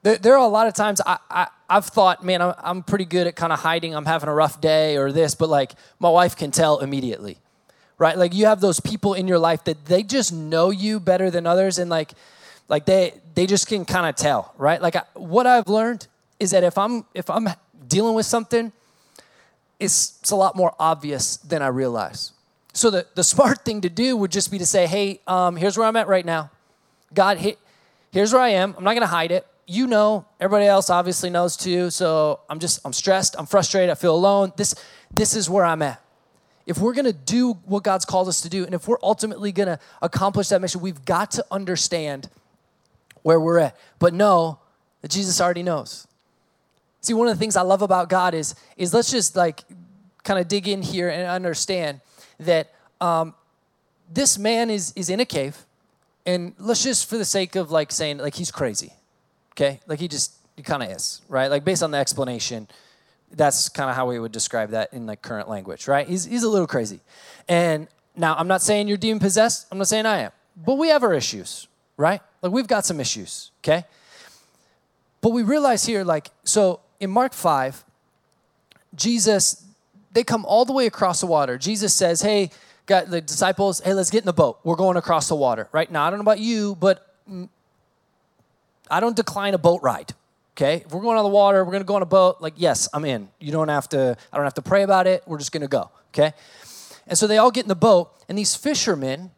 There, 0.03 0.17
there 0.17 0.33
are 0.33 0.45
a 0.45 0.47
lot 0.47 0.67
of 0.67 0.73
times 0.73 1.01
I, 1.05 1.17
I, 1.29 1.47
have 1.69 1.85
thought, 1.85 2.23
man, 2.23 2.41
I'm, 2.41 2.53
I'm 2.59 2.83
pretty 2.83 3.05
good 3.05 3.27
at 3.27 3.35
kind 3.35 3.51
of 3.51 3.59
hiding. 3.59 3.93
I'm 3.95 4.05
having 4.05 4.29
a 4.29 4.33
rough 4.33 4.61
day 4.61 4.95
or 4.95 5.11
this, 5.11 5.35
but 5.35 5.49
like 5.49 5.73
my 5.99 6.09
wife 6.09 6.35
can 6.35 6.51
tell 6.51 6.79
immediately, 6.79 7.37
right? 7.97 8.17
Like 8.17 8.33
you 8.33 8.45
have 8.45 8.61
those 8.61 8.79
people 8.79 9.13
in 9.13 9.27
your 9.27 9.39
life 9.39 9.63
that 9.65 9.85
they 9.85 10.03
just 10.03 10.33
know 10.33 10.69
you 10.69 10.99
better 10.99 11.29
than 11.31 11.45
others, 11.45 11.79
and 11.79 11.89
like, 11.89 12.11
like 12.67 12.85
they 12.85 13.13
they 13.35 13.45
just 13.45 13.67
can 13.67 13.85
kind 13.85 14.07
of 14.07 14.15
tell, 14.15 14.53
right? 14.57 14.81
Like 14.81 14.95
I, 14.95 15.03
what 15.13 15.47
I've 15.47 15.67
learned 15.67 16.07
is 16.39 16.51
that 16.51 16.63
if 16.63 16.77
I'm 16.77 17.05
if 17.13 17.29
I'm 17.29 17.49
dealing 17.87 18.15
with 18.15 18.25
something, 18.25 18.71
it's, 19.79 20.19
it's 20.21 20.31
a 20.31 20.35
lot 20.35 20.55
more 20.55 20.73
obvious 20.79 21.37
than 21.37 21.61
I 21.61 21.67
realize. 21.67 22.31
So 22.73 22.89
the, 22.89 23.07
the 23.15 23.23
smart 23.35 23.65
thing 23.65 23.81
to 23.81 23.89
do 23.89 24.17
would 24.17 24.31
just 24.31 24.51
be 24.51 24.57
to 24.59 24.65
say, 24.65 24.87
hey, 24.87 25.21
um, 25.27 25.55
here's 25.55 25.77
where 25.77 25.87
I'm 25.87 25.95
at 25.95 26.07
right 26.07 26.25
now. 26.25 26.51
God, 27.13 27.37
here's 28.11 28.33
where 28.33 28.41
I 28.41 28.49
am. 28.49 28.75
I'm 28.77 28.83
not 28.83 28.91
going 28.91 29.01
to 29.01 29.07
hide 29.07 29.31
it 29.31 29.47
you 29.67 29.85
know, 29.85 30.25
everybody 30.39 30.65
else 30.65 30.89
obviously 30.89 31.29
knows 31.29 31.57
too. 31.57 31.89
So 31.89 32.39
I'm 32.49 32.57
just, 32.57 32.79
I'm 32.85 32.93
stressed, 32.93 33.35
I'm 33.37 33.45
frustrated, 33.45 33.89
I 33.89 33.95
feel 33.95 34.15
alone. 34.15 34.53
This, 34.55 34.73
this 35.13 35.35
is 35.35 35.49
where 35.49 35.65
I'm 35.65 35.81
at. 35.81 36.01
If 36.67 36.77
we're 36.77 36.93
gonna 36.93 37.13
do 37.13 37.53
what 37.65 37.83
God's 37.83 38.05
called 38.05 38.27
us 38.27 38.41
to 38.41 38.49
do, 38.49 38.63
and 38.63 38.75
if 38.75 38.87
we're 38.87 38.99
ultimately 39.01 39.51
gonna 39.51 39.79
accomplish 40.03 40.49
that 40.49 40.61
mission, 40.61 40.81
we've 40.81 41.03
got 41.03 41.31
to 41.31 41.45
understand 41.49 42.29
where 43.23 43.39
we're 43.39 43.57
at. 43.57 43.77
But 43.97 44.13
know 44.13 44.59
that 45.01 45.09
Jesus 45.09 45.41
already 45.41 45.63
knows. 45.63 46.05
See, 47.01 47.15
one 47.15 47.27
of 47.27 47.33
the 47.33 47.39
things 47.39 47.55
I 47.55 47.61
love 47.63 47.81
about 47.81 48.09
God 48.09 48.35
is, 48.35 48.53
is 48.75 48.93
let's 48.93 49.09
just 49.09 49.35
like 49.35 49.63
kind 50.23 50.39
of 50.39 50.47
dig 50.47 50.67
in 50.67 50.83
here 50.83 51.09
and 51.09 51.27
understand 51.27 52.01
that 52.39 52.71
um, 53.01 53.33
this 54.13 54.37
man 54.37 54.69
is, 54.69 54.93
is 54.95 55.09
in 55.09 55.19
a 55.19 55.25
cave. 55.25 55.65
And 56.25 56.53
let's 56.59 56.83
just, 56.83 57.09
for 57.09 57.17
the 57.17 57.25
sake 57.25 57.55
of 57.55 57.71
like 57.71 57.91
saying, 57.91 58.17
like, 58.17 58.35
he's 58.35 58.51
crazy 58.51 58.91
Okay? 59.57 59.79
Like 59.87 59.99
he 59.99 60.07
just, 60.07 60.33
he 60.55 60.61
kind 60.61 60.83
of 60.83 60.91
is, 60.91 61.21
right? 61.27 61.49
Like 61.49 61.65
based 61.65 61.81
on 61.81 61.89
the 61.89 61.97
explanation, 61.97 62.67
that's 63.31 63.69
kind 63.69 63.89
of 63.89 63.95
how 63.95 64.07
we 64.07 64.19
would 64.19 64.31
describe 64.31 64.71
that 64.71 64.93
in 64.93 65.05
like 65.05 65.21
current 65.21 65.49
language, 65.49 65.87
right? 65.87 66.07
He's, 66.07 66.25
he's 66.25 66.43
a 66.43 66.49
little 66.49 66.67
crazy. 66.67 67.01
And 67.47 67.87
now 68.15 68.35
I'm 68.35 68.47
not 68.47 68.61
saying 68.61 68.87
you're 68.87 68.97
demon 68.97 69.19
possessed, 69.19 69.67
I'm 69.71 69.77
not 69.77 69.87
saying 69.87 70.05
I 70.05 70.19
am, 70.19 70.31
but 70.55 70.75
we 70.75 70.89
have 70.89 71.03
our 71.03 71.13
issues, 71.13 71.67
right? 71.97 72.21
Like 72.41 72.51
we've 72.51 72.67
got 72.67 72.85
some 72.85 72.99
issues, 72.99 73.51
okay? 73.61 73.85
But 75.21 75.29
we 75.29 75.43
realize 75.43 75.85
here, 75.85 76.03
like, 76.03 76.29
so 76.43 76.79
in 76.99 77.09
Mark 77.09 77.33
5, 77.33 77.83
Jesus, 78.95 79.65
they 80.13 80.23
come 80.23 80.45
all 80.45 80.65
the 80.65 80.73
way 80.73 80.85
across 80.85 81.19
the 81.19 81.27
water. 81.27 81.57
Jesus 81.57 81.93
says, 81.93 82.21
Hey, 82.21 82.49
got 82.87 83.09
the 83.09 83.21
disciples, 83.21 83.81
hey, 83.81 83.93
let's 83.93 84.09
get 84.09 84.19
in 84.19 84.25
the 84.25 84.33
boat. 84.33 84.59
We're 84.63 84.75
going 84.75 84.97
across 84.97 85.27
the 85.27 85.35
water, 85.35 85.67
right? 85.71 85.91
Now, 85.91 86.05
I 86.05 86.09
don't 86.09 86.19
know 86.19 86.23
about 86.23 86.39
you, 86.39 86.75
but 86.75 87.13
mm, 87.29 87.49
I 88.89 88.99
don't 88.99 89.15
decline 89.15 89.53
a 89.53 89.57
boat 89.59 89.81
ride. 89.83 90.13
Okay, 90.57 90.81
if 90.83 90.91
we're 90.91 91.01
going 91.01 91.19
on 91.19 91.23
the 91.23 91.29
water, 91.29 91.63
we're 91.63 91.71
gonna 91.71 91.83
go 91.83 91.97
on 91.97 92.01
a 92.01 92.07
boat. 92.07 92.37
Like, 92.39 92.55
yes, 92.57 92.89
I'm 92.91 93.05
in. 93.05 93.29
You 93.39 93.51
don't 93.51 93.67
have 93.67 93.87
to. 93.89 94.17
I 94.33 94.37
don't 94.37 94.43
have 94.43 94.55
to 94.55 94.63
pray 94.63 94.81
about 94.81 95.05
it. 95.05 95.21
We're 95.27 95.37
just 95.37 95.51
gonna 95.51 95.67
go. 95.67 95.91
Okay, 96.07 96.33
and 97.05 97.15
so 97.15 97.27
they 97.27 97.37
all 97.37 97.51
get 97.51 97.65
in 97.65 97.67
the 97.67 97.75
boat, 97.75 98.11
and 98.27 98.35
these 98.35 98.55
fishermen, 98.55 99.29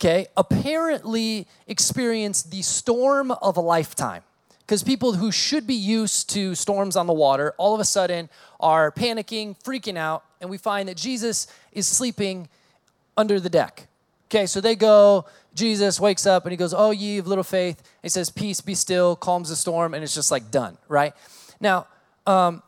okay, 0.00 0.26
apparently 0.36 1.46
experience 1.68 2.42
the 2.42 2.62
storm 2.62 3.30
of 3.30 3.56
a 3.56 3.60
lifetime. 3.60 4.24
Because 4.58 4.82
people 4.82 5.12
who 5.12 5.30
should 5.30 5.64
be 5.64 5.76
used 5.76 6.28
to 6.30 6.56
storms 6.56 6.96
on 6.96 7.06
the 7.06 7.12
water 7.12 7.54
all 7.56 7.72
of 7.72 7.80
a 7.80 7.84
sudden 7.84 8.28
are 8.58 8.90
panicking, 8.90 9.56
freaking 9.62 9.96
out, 9.96 10.24
and 10.40 10.50
we 10.50 10.58
find 10.58 10.88
that 10.88 10.96
Jesus 10.96 11.46
is 11.70 11.86
sleeping 11.86 12.48
under 13.16 13.38
the 13.38 13.48
deck. 13.48 13.86
Okay, 14.28 14.46
so 14.46 14.60
they 14.60 14.76
go, 14.76 15.24
Jesus 15.54 15.98
wakes 15.98 16.26
up 16.26 16.44
and 16.44 16.50
he 16.50 16.56
goes, 16.56 16.74
Oh, 16.74 16.90
ye 16.90 17.18
of 17.18 17.26
little 17.26 17.44
faith. 17.44 17.82
He 18.02 18.08
says, 18.10 18.28
Peace, 18.30 18.60
be 18.60 18.74
still, 18.74 19.16
calms 19.16 19.48
the 19.48 19.56
storm, 19.56 19.94
and 19.94 20.04
it's 20.04 20.14
just 20.14 20.30
like 20.30 20.50
done, 20.50 20.76
right? 20.86 21.14
Now, 21.60 21.86
um, 22.26 22.62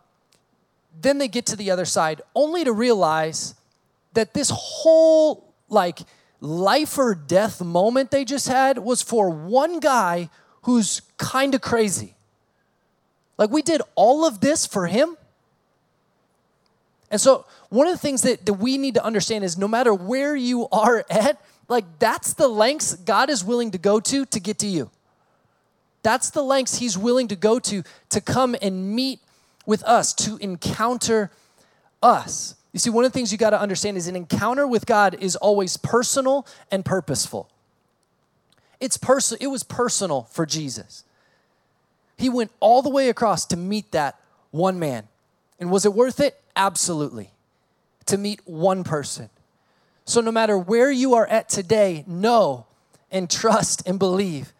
then 1.00 1.18
they 1.18 1.28
get 1.28 1.46
to 1.46 1.56
the 1.56 1.70
other 1.70 1.84
side 1.84 2.22
only 2.34 2.64
to 2.64 2.72
realize 2.72 3.54
that 4.14 4.34
this 4.34 4.50
whole 4.52 5.52
like 5.68 6.00
life 6.40 6.98
or 6.98 7.14
death 7.14 7.62
moment 7.62 8.10
they 8.10 8.24
just 8.24 8.48
had 8.48 8.78
was 8.78 9.02
for 9.02 9.30
one 9.30 9.80
guy 9.80 10.30
who's 10.62 11.02
kind 11.18 11.54
of 11.54 11.60
crazy. 11.60 12.14
Like 13.38 13.50
we 13.50 13.62
did 13.62 13.82
all 13.94 14.24
of 14.24 14.40
this 14.40 14.66
for 14.66 14.86
him. 14.86 15.16
And 17.10 17.20
so, 17.20 17.44
one 17.70 17.86
of 17.86 17.92
the 17.92 17.98
things 17.98 18.22
that, 18.22 18.46
that 18.46 18.54
we 18.54 18.78
need 18.78 18.94
to 18.94 19.04
understand 19.04 19.42
is 19.44 19.58
no 19.58 19.66
matter 19.66 19.92
where 19.92 20.36
you 20.36 20.68
are 20.70 21.04
at, 21.10 21.40
like 21.70 21.84
that's 22.00 22.34
the 22.34 22.48
lengths 22.48 22.94
God 22.96 23.30
is 23.30 23.44
willing 23.44 23.70
to 23.70 23.78
go 23.78 24.00
to 24.00 24.26
to 24.26 24.40
get 24.40 24.58
to 24.58 24.66
you. 24.66 24.90
That's 26.02 26.30
the 26.30 26.42
lengths 26.42 26.78
He's 26.78 26.98
willing 26.98 27.28
to 27.28 27.36
go 27.36 27.60
to 27.60 27.84
to 28.10 28.20
come 28.20 28.56
and 28.60 28.94
meet 28.94 29.20
with 29.64 29.84
us, 29.84 30.12
to 30.14 30.36
encounter 30.38 31.30
us. 32.02 32.56
You 32.72 32.80
see, 32.80 32.90
one 32.90 33.04
of 33.04 33.12
the 33.12 33.18
things 33.18 33.30
you 33.30 33.38
got 33.38 33.50
to 33.50 33.60
understand 33.60 33.96
is 33.96 34.08
an 34.08 34.16
encounter 34.16 34.66
with 34.66 34.84
God 34.84 35.16
is 35.20 35.36
always 35.36 35.76
personal 35.76 36.44
and 36.72 36.84
purposeful. 36.84 37.48
It's 38.80 38.96
person 38.96 39.38
it 39.40 39.46
was 39.46 39.62
personal 39.62 40.22
for 40.24 40.44
Jesus. 40.44 41.04
He 42.18 42.28
went 42.28 42.50
all 42.58 42.82
the 42.82 42.90
way 42.90 43.08
across 43.08 43.46
to 43.46 43.56
meet 43.56 43.92
that 43.92 44.18
one 44.50 44.80
man. 44.80 45.06
And 45.60 45.70
was 45.70 45.86
it 45.86 45.94
worth 45.94 46.18
it? 46.18 46.40
Absolutely. 46.56 47.30
To 48.06 48.18
meet 48.18 48.40
one 48.44 48.82
person. 48.82 49.30
So, 50.04 50.20
no 50.20 50.32
matter 50.32 50.58
where 50.58 50.90
you 50.90 51.14
are 51.14 51.26
at 51.26 51.48
today, 51.48 52.04
know 52.06 52.66
and 53.10 53.30
trust 53.30 53.82
and 53.86 53.98
believe 53.98 54.52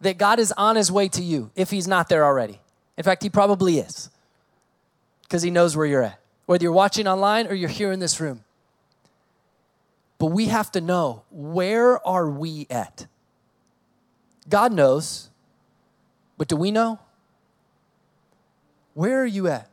that 0.00 0.18
God 0.18 0.38
is 0.38 0.52
on 0.52 0.76
his 0.76 0.90
way 0.90 1.08
to 1.08 1.22
you 1.22 1.50
if 1.54 1.70
he's 1.70 1.88
not 1.88 2.08
there 2.08 2.24
already. 2.24 2.60
In 2.96 3.04
fact, 3.04 3.22
he 3.22 3.30
probably 3.30 3.78
is 3.78 4.10
because 5.22 5.42
he 5.42 5.50
knows 5.50 5.76
where 5.76 5.86
you're 5.86 6.02
at, 6.02 6.20
whether 6.46 6.62
you're 6.62 6.72
watching 6.72 7.06
online 7.06 7.46
or 7.46 7.54
you're 7.54 7.68
here 7.68 7.92
in 7.92 8.00
this 8.00 8.20
room. 8.20 8.44
But 10.18 10.26
we 10.26 10.46
have 10.46 10.72
to 10.72 10.80
know 10.80 11.22
where 11.30 12.04
are 12.06 12.28
we 12.28 12.66
at? 12.70 13.06
God 14.48 14.72
knows, 14.72 15.28
but 16.38 16.48
do 16.48 16.56
we 16.56 16.70
know? 16.70 16.98
Where 18.94 19.20
are 19.20 19.26
you 19.26 19.48
at? 19.48 19.68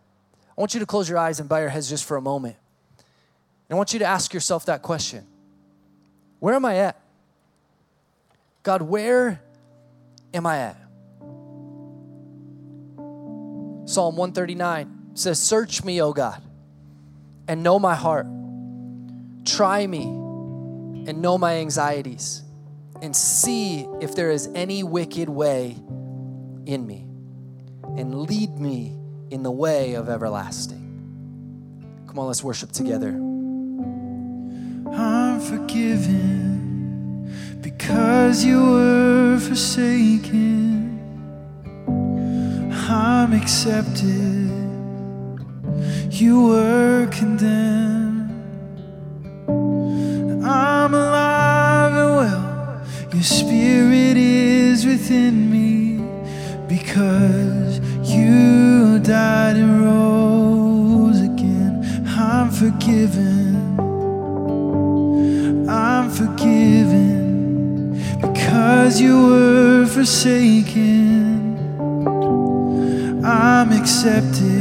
I 0.57 0.61
want 0.61 0.73
you 0.73 0.79
to 0.81 0.85
close 0.85 1.07
your 1.07 1.17
eyes 1.17 1.39
and 1.39 1.47
bow 1.47 1.59
your 1.59 1.69
heads 1.69 1.89
just 1.89 2.03
for 2.03 2.17
a 2.17 2.21
moment. 2.21 2.57
I 3.73 3.75
want 3.75 3.91
you 3.91 3.99
to 3.99 4.05
ask 4.05 4.35
yourself 4.35 4.67
that 4.67 4.83
question 4.83 5.25
Where 6.39 6.53
am 6.53 6.63
I 6.63 6.77
at? 6.77 7.01
God, 8.61 8.83
where 8.83 9.41
am 10.31 10.45
I 10.45 10.57
at? 10.59 10.77
Psalm 13.85 14.15
139 14.15 15.15
says, 15.15 15.39
Search 15.39 15.83
me, 15.83 16.01
O 16.03 16.13
God, 16.13 16.41
and 17.47 17.63
know 17.63 17.79
my 17.79 17.95
heart. 17.95 18.27
Try 19.43 19.87
me 19.87 20.03
and 20.03 21.21
know 21.21 21.37
my 21.39 21.55
anxieties, 21.55 22.43
and 23.01 23.15
see 23.15 23.87
if 23.99 24.15
there 24.15 24.29
is 24.29 24.49
any 24.53 24.83
wicked 24.83 25.27
way 25.27 25.75
in 26.65 26.85
me, 26.85 27.07
and 27.97 28.21
lead 28.21 28.57
me 28.59 28.95
in 29.31 29.41
the 29.41 29.51
way 29.51 29.95
of 29.95 30.09
everlasting. 30.09 32.03
Come 32.07 32.19
on, 32.19 32.27
let's 32.27 32.43
worship 32.43 32.71
together 32.71 33.32
forgiven 35.43 37.29
because 37.61 38.45
you 38.45 38.61
were 38.61 39.37
forsaken. 39.39 40.99
I'm 42.89 43.33
accepted, 43.33 44.51
you 46.09 46.47
were 46.47 47.07
condemned. 47.11 48.31
I'm 50.45 50.93
alive 50.93 51.93
and 51.93 52.15
well, 52.21 52.81
your 53.13 53.23
spirit 53.23 54.15
is 54.17 54.85
within 54.85 55.51
me 55.51 55.97
because 56.67 57.79
you 58.09 58.99
died 58.99 59.57
and 59.57 59.81
rose 59.83 61.19
again. 61.21 62.05
I'm 62.07 62.49
forgiven. 62.49 63.42
because 68.73 68.99
you 68.99 69.27
were 69.27 69.85
forsaken, 69.85 71.55
I'm 73.23 73.71
accepted. 73.71 74.52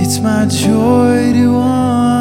it's 0.00 0.20
my 0.20 0.46
joy 0.46 1.32
to 1.32 1.52
want. 1.52 2.17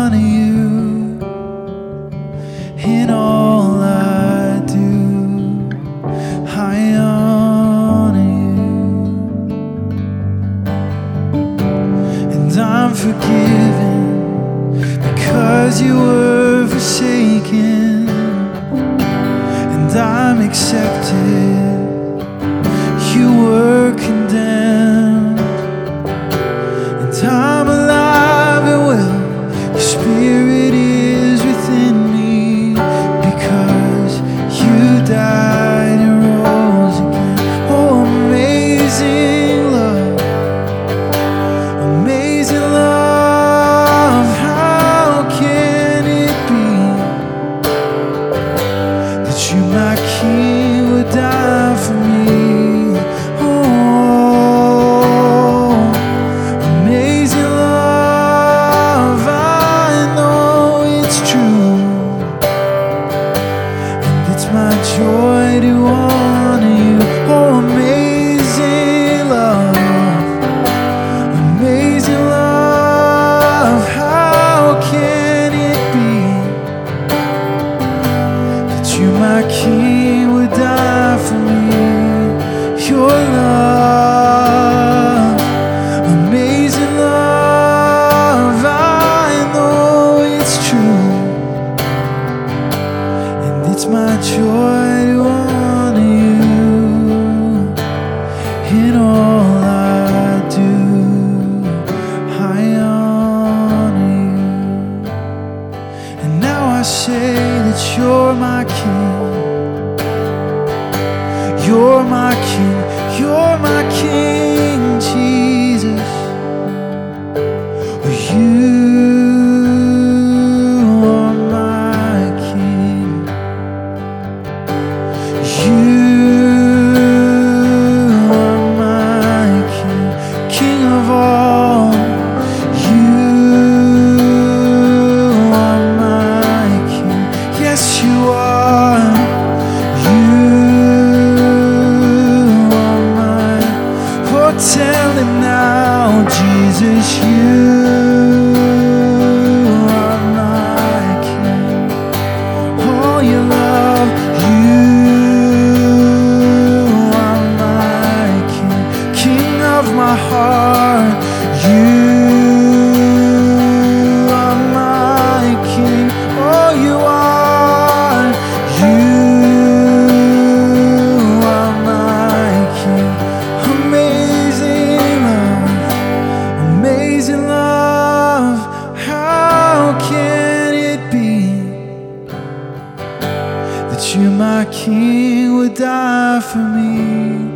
knew 184.27 184.37
my 184.37 184.65
king 184.71 185.57
would 185.57 185.73
die 185.73 186.39
for 186.41 186.57
me. 186.57 187.47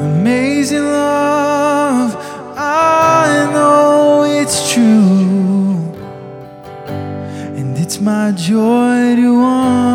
Amazing 0.00 0.84
love, 0.84 2.14
I 2.56 3.50
know 3.52 4.24
it's 4.24 4.72
true, 4.72 5.92
and 7.58 7.76
it's 7.78 8.00
my 8.00 8.32
joy 8.32 9.16
to 9.16 9.38
want. 9.40 9.93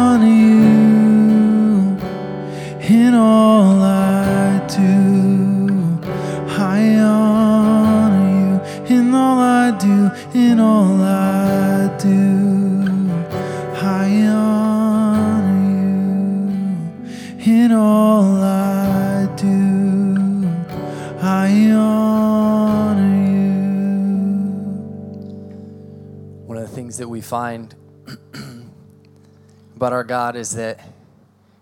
Find 27.29 27.75
about 29.75 29.93
our 29.93 30.03
God 30.03 30.35
is 30.35 30.55
that 30.55 30.79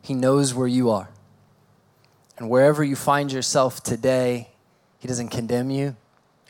He 0.01 0.13
knows 0.13 0.53
where 0.53 0.67
you 0.67 0.89
are. 0.89 1.09
And 2.37 2.49
wherever 2.49 2.85
you 2.85 2.95
find 2.95 3.31
yourself 3.33 3.83
today, 3.83 4.47
He 4.97 5.09
doesn't 5.09 5.27
condemn 5.27 5.69
you. 5.69 5.97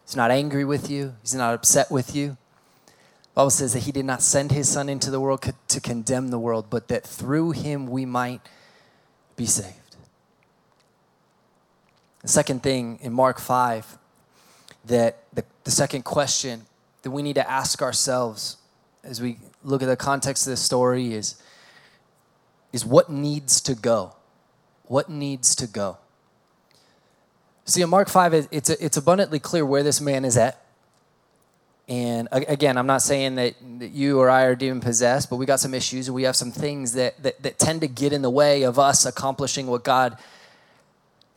He's 0.05 0.15
not 0.15 0.29
angry 0.29 0.63
with 0.63 0.91
you. 0.91 1.15
He's 1.23 1.33
not 1.33 1.55
upset 1.55 1.89
with 1.89 2.15
you. 2.15 2.37
The 2.85 3.33
Bible 3.33 3.49
says 3.49 3.73
that 3.73 3.83
He 3.83 3.91
did 3.91 4.05
not 4.05 4.21
send 4.21 4.51
His 4.51 4.69
Son 4.69 4.87
into 4.87 5.09
the 5.09 5.19
world 5.19 5.51
to 5.67 5.81
condemn 5.81 6.29
the 6.29 6.39
world, 6.39 6.67
but 6.69 6.87
that 6.89 7.03
through 7.03 7.51
Him 7.51 7.87
we 7.87 8.05
might 8.05 8.41
be 9.35 9.47
saved. 9.47 9.95
The 12.21 12.27
second 12.27 12.61
thing 12.61 12.99
in 13.01 13.13
Mark 13.13 13.39
5, 13.39 13.97
that 14.85 15.23
the, 15.33 15.43
the 15.63 15.71
second 15.71 16.03
question 16.03 16.67
that 17.01 17.09
we 17.09 17.23
need 17.23 17.35
to 17.35 17.49
ask 17.49 17.81
ourselves 17.81 18.57
as 19.07 19.21
we 19.21 19.39
look 19.63 19.81
at 19.81 19.87
the 19.87 19.95
context 19.95 20.45
of 20.45 20.51
this 20.51 20.61
story 20.61 21.13
is, 21.13 21.35
is 22.73 22.85
what 22.85 23.09
needs 23.09 23.61
to 23.61 23.73
go? 23.73 24.13
What 24.85 25.09
needs 25.09 25.55
to 25.55 25.67
go? 25.67 25.97
See, 27.65 27.81
in 27.81 27.89
Mark 27.89 28.09
5, 28.09 28.47
it's, 28.51 28.69
it's 28.69 28.97
abundantly 28.97 29.39
clear 29.39 29.65
where 29.65 29.83
this 29.83 29.99
man 29.99 30.25
is 30.25 30.37
at. 30.37 30.61
And 31.89 32.27
again, 32.31 32.77
I'm 32.77 32.87
not 32.87 33.01
saying 33.01 33.35
that, 33.35 33.55
that 33.79 33.91
you 33.91 34.19
or 34.19 34.29
I 34.29 34.43
are 34.43 34.55
demon 34.55 34.81
possessed, 34.81 35.29
but 35.29 35.37
we 35.37 35.45
got 35.45 35.61
some 35.61 35.73
issues 35.73 36.09
and 36.09 36.15
we 36.15 36.23
have 36.23 36.35
some 36.35 36.51
things 36.51 36.93
that, 36.93 37.21
that, 37.23 37.41
that 37.43 37.59
tend 37.59 37.79
to 37.81 37.87
get 37.87 38.11
in 38.11 38.21
the 38.21 38.29
way 38.29 38.63
of 38.63 38.77
us 38.77 39.05
accomplishing 39.05 39.67
what 39.67 39.85
God 39.85 40.17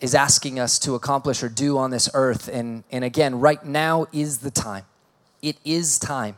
is 0.01 0.15
asking 0.15 0.59
us 0.59 0.79
to 0.81 0.97
accomplish 0.97 1.45
or 1.45 1.49
do 1.49 1.79
on 1.79 1.91
this 1.91 2.11
earth. 2.15 2.49
And, 2.49 2.83
and 2.91 3.05
again, 3.05 3.39
right 3.39 3.65
now 3.65 4.07
is 4.13 4.39
the 4.39 4.51
time. 4.51 4.87
It 5.41 5.57
is 5.65 6.01
time 6.01 6.35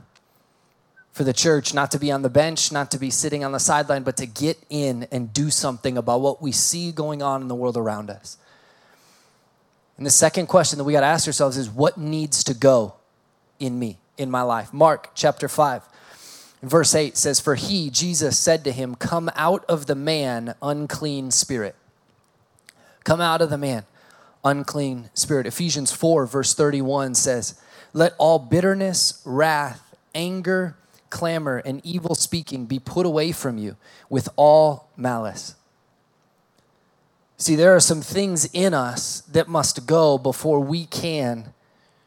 for 1.13 1.25
the 1.25 1.33
church 1.33 1.75
not 1.75 1.91
to 1.91 1.99
be 1.99 2.11
on 2.11 2.23
the 2.23 2.31
bench, 2.31 2.73
not 2.73 2.91
to 2.91 2.99
be 2.99 3.11
sitting 3.11 3.45
on 3.45 3.53
the 3.53 3.61
sideline, 3.61 4.03
but 4.03 4.17
to 4.17 4.27
get 4.27 4.59
in 4.71 5.07
and 5.13 5.33
do 5.33 5.51
something 5.51 5.99
about 5.99 6.23
what 6.23 6.41
we 6.41 6.53
see 6.53 6.91
going 6.91 7.23
on 7.23 7.43
in 7.43 7.49
the 7.49 7.55
world 7.55 7.77
around 7.77 8.11
us. 8.11 8.39
And 9.99 10.07
the 10.07 10.11
second 10.11 10.47
question 10.47 10.79
that 10.79 10.85
we 10.85 10.95
got 10.95 11.01
to 11.01 11.07
ask 11.07 11.27
ourselves 11.27 11.57
is 11.59 11.69
what 11.69 11.99
needs 11.99 12.43
to 12.45 12.55
go 12.55 12.95
in 13.61 13.79
me, 13.79 13.99
in 14.17 14.31
my 14.31 14.43
life? 14.43 14.73
Mark 14.73 15.11
chapter 15.15 15.49
5. 15.49 15.83
Verse 16.63 16.95
8 16.95 17.17
says, 17.17 17.41
For 17.41 17.57
he, 17.57 17.91
Jesus, 17.91 18.39
said 18.39 18.65
to 18.65 18.73
him, 18.73 18.95
Come 18.95 19.31
out 19.35 19.65
of 19.67 19.87
the 19.87 19.95
man, 19.95 20.55
unclean 20.63 21.31
spirit. 21.31 21.75
Come 23.05 23.21
out 23.21 23.43
of 23.43 23.51
the 23.51 23.59
man, 23.59 23.85
unclean 24.45 25.11
spirit. 25.13 25.47
Ephesians 25.47 25.93
4, 25.93 26.25
verse 26.25 26.55
31 26.55 27.17
says, 27.17 27.61
Let 27.93 28.15
all 28.17 28.39
bitterness, 28.39 29.21
wrath, 29.25 29.95
anger, 30.15 30.77
clamor, 31.13 31.59
and 31.59 31.81
evil 31.85 32.17
speaking 32.17 32.67
be 32.67 32.81
put 32.81 33.07
away 33.07 33.31
from 33.31 33.59
you 33.59 33.77
with 34.09 34.29
all 34.35 34.89
malice. 34.97 35.55
See, 37.37 37.55
there 37.55 37.77
are 37.77 37.81
some 37.81 38.01
things 38.01 38.49
in 38.53 38.75
us 38.75 39.21
that 39.33 39.47
must 39.47 39.87
go 39.87 40.19
before 40.19 40.61
we 40.61 40.87
can 40.87 41.53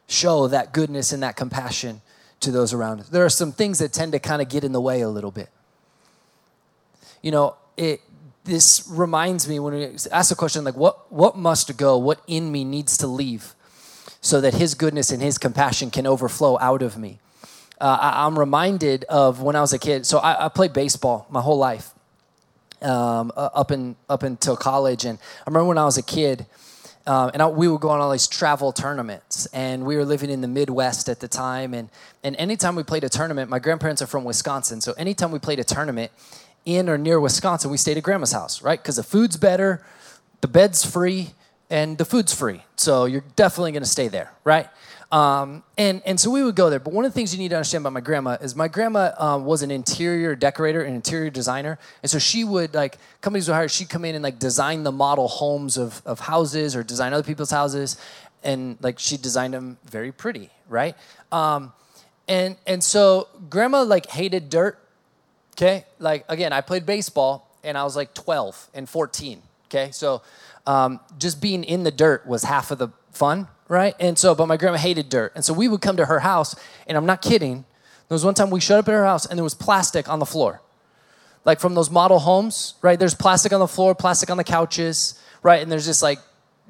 show 0.08 0.48
that 0.48 0.74
goodness 0.74 1.14
and 1.14 1.24
that 1.24 1.36
compassion 1.36 2.02
to 2.40 2.52
those 2.52 2.74
around 2.74 3.02
us. 3.02 3.10
There 3.10 3.24
are 3.24 3.30
some 3.30 3.52
things 3.52 3.80
that 3.80 3.94
tend 3.94 4.12
to 4.14 4.20
kind 4.20 4.42
of 4.42 4.50
get 4.50 4.64
in 4.64 4.72
the 4.72 4.82
way 4.82 5.02
a 5.02 5.10
little 5.10 5.32
bit. 5.32 5.50
You 7.22 7.32
know, 7.32 7.56
it 7.78 8.02
this 8.44 8.88
reminds 8.90 9.48
me 9.48 9.60
when 9.60 9.74
we 9.74 9.86
ask 10.12 10.30
the 10.30 10.36
question 10.36 10.64
like 10.64 10.76
what 10.76 11.12
what 11.12 11.38
must 11.38 11.76
go, 11.78 11.98
what 11.98 12.22
in 12.28 12.52
me 12.52 12.64
needs 12.64 12.98
to 12.98 13.08
leave 13.08 13.56
so 14.22 14.42
that 14.42 14.56
his 14.56 14.74
goodness 14.74 15.12
and 15.12 15.22
his 15.22 15.38
compassion 15.38 15.92
can 15.92 16.08
overflow 16.08 16.58
out 16.60 16.82
of 16.82 16.98
me. 16.98 17.20
Uh, 17.80 17.98
I, 18.00 18.26
am 18.26 18.40
reminded 18.40 19.04
of 19.06 19.42
when 19.42 19.56
I 19.56 19.62
was 19.62 19.74
a 19.74 19.80
kid. 19.80 20.06
So 20.06 20.20
I, 20.20 20.46
I 20.46 20.50
played 20.50 20.72
baseball 20.72 21.28
my 21.30 21.42
whole 21.42 21.58
life, 21.58 21.92
um, 22.82 23.32
up 23.36 23.72
in 23.72 23.96
up 24.10 24.24
until 24.24 24.56
college. 24.56 25.06
And 25.06 25.20
I 25.46 25.50
remember 25.50 25.68
when 25.68 25.78
I 25.78 25.86
was 25.86 25.98
a 25.98 26.04
kid, 26.04 26.46
um, 27.06 27.32
and 27.34 27.42
I, 27.42 27.48
we 27.48 27.68
would 27.68 27.82
go 27.82 27.90
on 27.90 28.00
all 28.00 28.12
these 28.12 28.28
travel 28.28 28.72
tournaments. 28.72 29.46
And 29.48 29.86
we 29.86 29.98
were 29.98 30.06
living 30.06 30.30
in 30.30 30.42
the 30.42 30.48
Midwest 30.48 31.10
at 31.10 31.20
the 31.20 31.28
time. 31.28 31.74
And 31.74 31.90
and 32.24 32.36
anytime 32.38 32.76
we 32.76 32.84
played 32.84 33.04
a 33.04 33.10
tournament, 33.10 33.50
my 33.50 33.60
grandparents 33.60 34.02
are 34.02 34.08
from 34.08 34.24
Wisconsin. 34.24 34.80
So 34.80 34.94
anytime 34.94 35.32
we 35.32 35.40
played 35.40 35.60
a 35.60 35.66
tournament 35.66 36.12
in 36.66 36.90
or 36.90 36.98
near 36.98 37.20
Wisconsin, 37.20 37.72
we 37.72 37.78
stayed 37.78 37.98
at 37.98 38.04
grandma's 38.04 38.32
house, 38.32 38.62
right? 38.62 38.82
Because 38.82 38.96
the 38.96 39.04
food's 39.04 39.38
better, 39.38 39.86
the 40.42 40.48
bed's 40.48 40.86
free, 40.86 41.34
and 41.70 41.98
the 41.98 42.06
food's 42.06 42.34
free. 42.34 42.64
So 42.76 43.06
you're 43.06 43.24
definitely 43.36 43.72
going 43.72 43.84
to 43.84 43.90
stay 43.90 44.08
there, 44.08 44.32
right? 44.44 44.68
Um, 45.12 45.64
and, 45.78 46.02
and 46.06 46.20
so 46.20 46.30
we 46.30 46.44
would 46.44 46.56
go 46.56 46.70
there. 46.70 46.80
But 46.80 46.94
one 46.94 47.06
of 47.06 47.12
the 47.12 47.16
things 47.16 47.34
you 47.34 47.40
need 47.40 47.50
to 47.50 47.56
understand 47.56 47.84
about 47.84 47.94
my 47.94 48.02
grandma 48.02 48.38
is 48.42 48.56
my 48.56 48.68
grandma 48.68 49.12
um, 49.18 49.46
was 49.46 49.62
an 49.62 49.72
interior 49.72 50.36
decorator, 50.36 50.82
an 50.82 50.96
interior 50.96 51.30
designer. 51.30 51.80
And 52.02 52.10
so 52.10 52.20
she 52.20 52.44
would, 52.44 52.74
like, 52.74 52.98
companies 53.22 53.48
would 53.48 53.54
hire, 53.54 53.70
she'd 53.70 53.90
come 53.90 54.06
in 54.06 54.16
and, 54.16 54.24
like, 54.24 54.40
design 54.40 54.84
the 54.84 54.92
model 54.92 55.28
homes 55.28 55.78
of, 55.78 56.02
of 56.06 56.20
houses 56.20 56.76
or 56.76 56.84
design 56.84 57.14
other 57.14 57.24
people's 57.24 57.52
houses. 57.52 57.98
And, 58.44 58.78
like, 58.82 59.00
she 59.00 59.18
designed 59.18 59.54
them 59.54 59.78
very 59.90 60.12
pretty, 60.12 60.50
right? 60.68 60.96
Um, 61.32 61.74
and, 62.28 62.58
and 62.66 62.84
so 62.84 63.28
grandma, 63.50 63.84
like, 63.84 64.08
hated 64.08 64.50
dirt, 64.50 64.80
okay? 65.54 65.86
Like, 66.00 66.26
again, 66.28 66.52
I 66.52 66.62
played 66.62 66.86
baseball 66.86 67.50
and 67.64 67.78
I 67.78 67.84
was 67.84 67.96
like 67.96 68.14
12 68.14 68.70
and 68.74 68.88
14, 68.88 69.42
okay? 69.68 69.92
So 69.92 70.22
um, 70.68 71.00
just 71.18 71.42
being 71.42 71.64
in 71.64 71.84
the 71.84 71.92
dirt 71.92 72.26
was 72.26 72.44
half 72.44 72.72
of 72.72 72.78
the 72.78 72.90
fun, 73.12 73.48
right? 73.68 73.96
And 74.00 74.18
so, 74.18 74.36
but 74.36 74.48
my 74.48 74.58
grandma 74.58 74.78
hated 74.78 75.10
dirt. 75.10 75.34
And 75.36 75.44
so 75.44 75.54
we 75.54 75.68
would 75.68 75.82
come 75.82 75.98
to 75.98 76.06
her 76.06 76.20
house, 76.20 76.56
and 76.88 76.98
I'm 76.98 77.06
not 77.06 77.22
kidding. 77.22 77.66
There 78.08 78.16
was 78.16 78.26
one 78.26 78.34
time 78.34 78.50
we 78.50 78.60
showed 78.60 78.80
up 78.80 78.88
at 78.88 78.94
her 78.94 79.06
house, 79.06 79.26
and 79.26 79.38
there 79.38 79.44
was 79.44 79.54
plastic 79.54 80.10
on 80.10 80.20
the 80.20 80.26
floor. 80.26 80.62
Like 81.44 81.60
from 81.60 81.76
those 81.76 81.90
model 81.90 82.20
homes, 82.20 82.76
right? 82.82 82.98
There's 82.98 83.14
plastic 83.14 83.54
on 83.54 83.60
the 83.60 83.68
floor, 83.68 83.94
plastic 83.94 84.30
on 84.30 84.38
the 84.38 84.44
couches, 84.44 85.22
right? 85.44 85.62
And 85.62 85.72
there's 85.72 85.86
just 85.86 86.02
like 86.02 86.20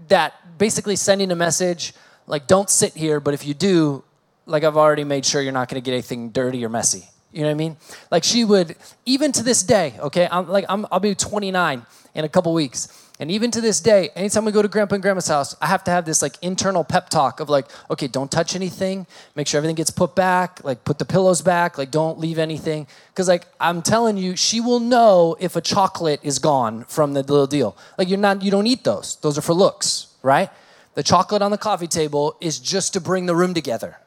that 0.10 0.58
basically 0.58 0.98
sending 0.98 1.32
a 1.32 1.36
message 1.36 1.94
like, 2.28 2.48
don't 2.48 2.70
sit 2.70 2.94
here, 2.94 3.20
but 3.20 3.34
if 3.34 3.46
you 3.46 3.54
do, 3.54 4.04
like 4.46 4.64
I've 4.64 4.78
already 4.78 5.04
made 5.04 5.26
sure 5.26 5.42
you're 5.42 5.52
not 5.52 5.70
gonna 5.70 5.82
get 5.82 5.94
anything 5.94 6.30
dirty 6.30 6.64
or 6.66 6.70
messy. 6.70 7.08
You 7.32 7.42
know 7.42 7.48
what 7.48 7.52
I 7.52 7.56
mean? 7.56 7.78
Like 8.12 8.24
she 8.24 8.46
would, 8.46 8.76
even 9.06 9.32
to 9.34 9.44
this 9.44 9.62
day, 9.64 9.94
okay, 10.00 10.28
I'm 10.32 10.48
like, 10.48 10.66
I'm, 10.70 10.88
I'll 10.92 11.00
be 11.00 11.14
29 11.14 11.86
in 12.14 12.26
a 12.26 12.30
couple 12.30 12.54
weeks. 12.54 13.05
And 13.18 13.32
even 13.32 13.50
to 13.52 13.62
this 13.62 13.80
day, 13.80 14.10
anytime 14.16 14.44
we 14.44 14.52
go 14.52 14.62
to 14.62 14.68
grandpa 14.68 14.96
and 14.96 15.02
grandma's 15.02 15.28
house, 15.28 15.56
I 15.62 15.68
have 15.68 15.86
to 15.86 15.92
have 15.92 16.04
this 16.04 16.22
like 16.22 16.36
internal 16.42 16.84
pep 16.84 17.10
talk 17.10 17.40
of 17.40 17.50
like, 17.50 17.68
okay, 17.90 18.08
don't 18.08 18.30
touch 18.30 18.56
anything. 18.56 19.08
Make 19.36 19.48
sure 19.48 19.58
everything 19.58 19.76
gets 19.76 19.90
put 19.90 20.16
back. 20.16 20.62
Like 20.66 20.84
put 20.84 21.00
the 21.00 21.06
pillows 21.06 21.42
back. 21.42 21.78
Like 21.78 21.92
don't 21.92 22.20
leave 22.20 22.38
anything. 22.38 22.88
Cause 23.14 23.30
like 23.30 23.46
I'm 23.58 23.82
telling 23.82 24.18
you, 24.18 24.36
she 24.36 24.60
will 24.60 24.82
know 24.82 25.38
if 25.40 25.56
a 25.56 25.62
chocolate 25.62 26.20
is 26.24 26.40
gone 26.40 26.84
from 26.86 27.14
the 27.14 27.22
little 27.22 27.48
deal. 27.48 27.78
Like 27.98 28.10
you're 28.10 28.20
not, 28.20 28.42
you 28.42 28.52
don't 28.52 28.68
eat 28.68 28.84
those. 28.84 29.16
Those 29.18 29.38
are 29.38 29.42
for 29.42 29.54
looks, 29.54 30.08
right? 30.22 30.50
The 30.96 31.04
chocolate 31.04 31.42
on 31.42 31.52
the 31.52 31.58
coffee 31.58 31.88
table 31.88 32.36
is 32.42 32.60
just 32.60 32.92
to 32.94 33.02
bring 33.02 33.28
the 33.28 33.36
room 33.36 33.54
together. 33.54 33.98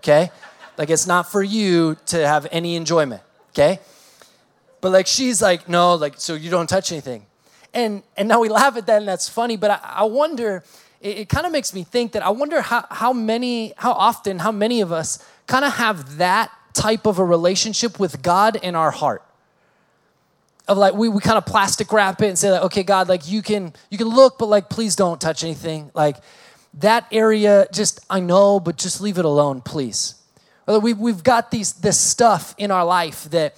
Okay? 0.00 0.30
Like 0.76 0.90
it's 0.90 1.06
not 1.06 1.32
for 1.32 1.42
you 1.42 1.96
to 2.06 2.26
have 2.26 2.46
any 2.50 2.76
enjoyment. 2.76 3.22
Okay? 3.50 3.80
But 4.82 4.92
like 4.92 5.06
she's 5.06 5.40
like, 5.40 5.70
no, 5.70 5.94
like, 5.94 6.20
so 6.20 6.34
you 6.34 6.50
don't 6.50 6.68
touch 6.68 6.92
anything. 6.92 7.24
And 7.74 8.02
and 8.16 8.28
now 8.28 8.40
we 8.40 8.48
laugh 8.48 8.76
at 8.76 8.86
that 8.86 8.98
and 8.98 9.08
that's 9.08 9.28
funny, 9.28 9.56
but 9.56 9.70
I, 9.70 9.80
I 9.82 10.04
wonder, 10.04 10.64
it, 11.00 11.18
it 11.18 11.28
kind 11.28 11.46
of 11.46 11.52
makes 11.52 11.74
me 11.74 11.84
think 11.84 12.12
that 12.12 12.22
I 12.22 12.30
wonder 12.30 12.60
how, 12.60 12.86
how 12.90 13.12
many, 13.12 13.74
how 13.76 13.92
often, 13.92 14.38
how 14.38 14.52
many 14.52 14.80
of 14.80 14.92
us 14.92 15.24
kind 15.46 15.64
of 15.64 15.74
have 15.74 16.18
that 16.18 16.50
type 16.72 17.06
of 17.06 17.18
a 17.18 17.24
relationship 17.24 17.98
with 17.98 18.22
God 18.22 18.56
in 18.56 18.74
our 18.74 18.90
heart. 18.90 19.22
Of 20.68 20.78
like 20.78 20.94
we, 20.94 21.08
we 21.08 21.20
kind 21.20 21.38
of 21.38 21.46
plastic 21.46 21.92
wrap 21.92 22.20
it 22.22 22.28
and 22.28 22.38
say 22.38 22.50
like, 22.50 22.62
okay, 22.62 22.82
God, 22.82 23.08
like 23.08 23.28
you 23.28 23.42
can 23.42 23.72
you 23.90 23.98
can 23.98 24.08
look, 24.08 24.38
but 24.38 24.46
like 24.46 24.68
please 24.68 24.96
don't 24.96 25.20
touch 25.20 25.42
anything. 25.42 25.90
Like 25.94 26.16
that 26.74 27.06
area, 27.10 27.66
just 27.72 28.04
I 28.10 28.20
know, 28.20 28.60
but 28.60 28.76
just 28.76 29.00
leave 29.00 29.18
it 29.18 29.24
alone, 29.24 29.62
please. 29.62 30.14
Or 30.66 30.78
we, 30.78 30.92
we've 30.92 31.24
got 31.24 31.50
these 31.50 31.72
this 31.72 31.98
stuff 31.98 32.54
in 32.58 32.70
our 32.70 32.84
life 32.84 33.24
that 33.30 33.56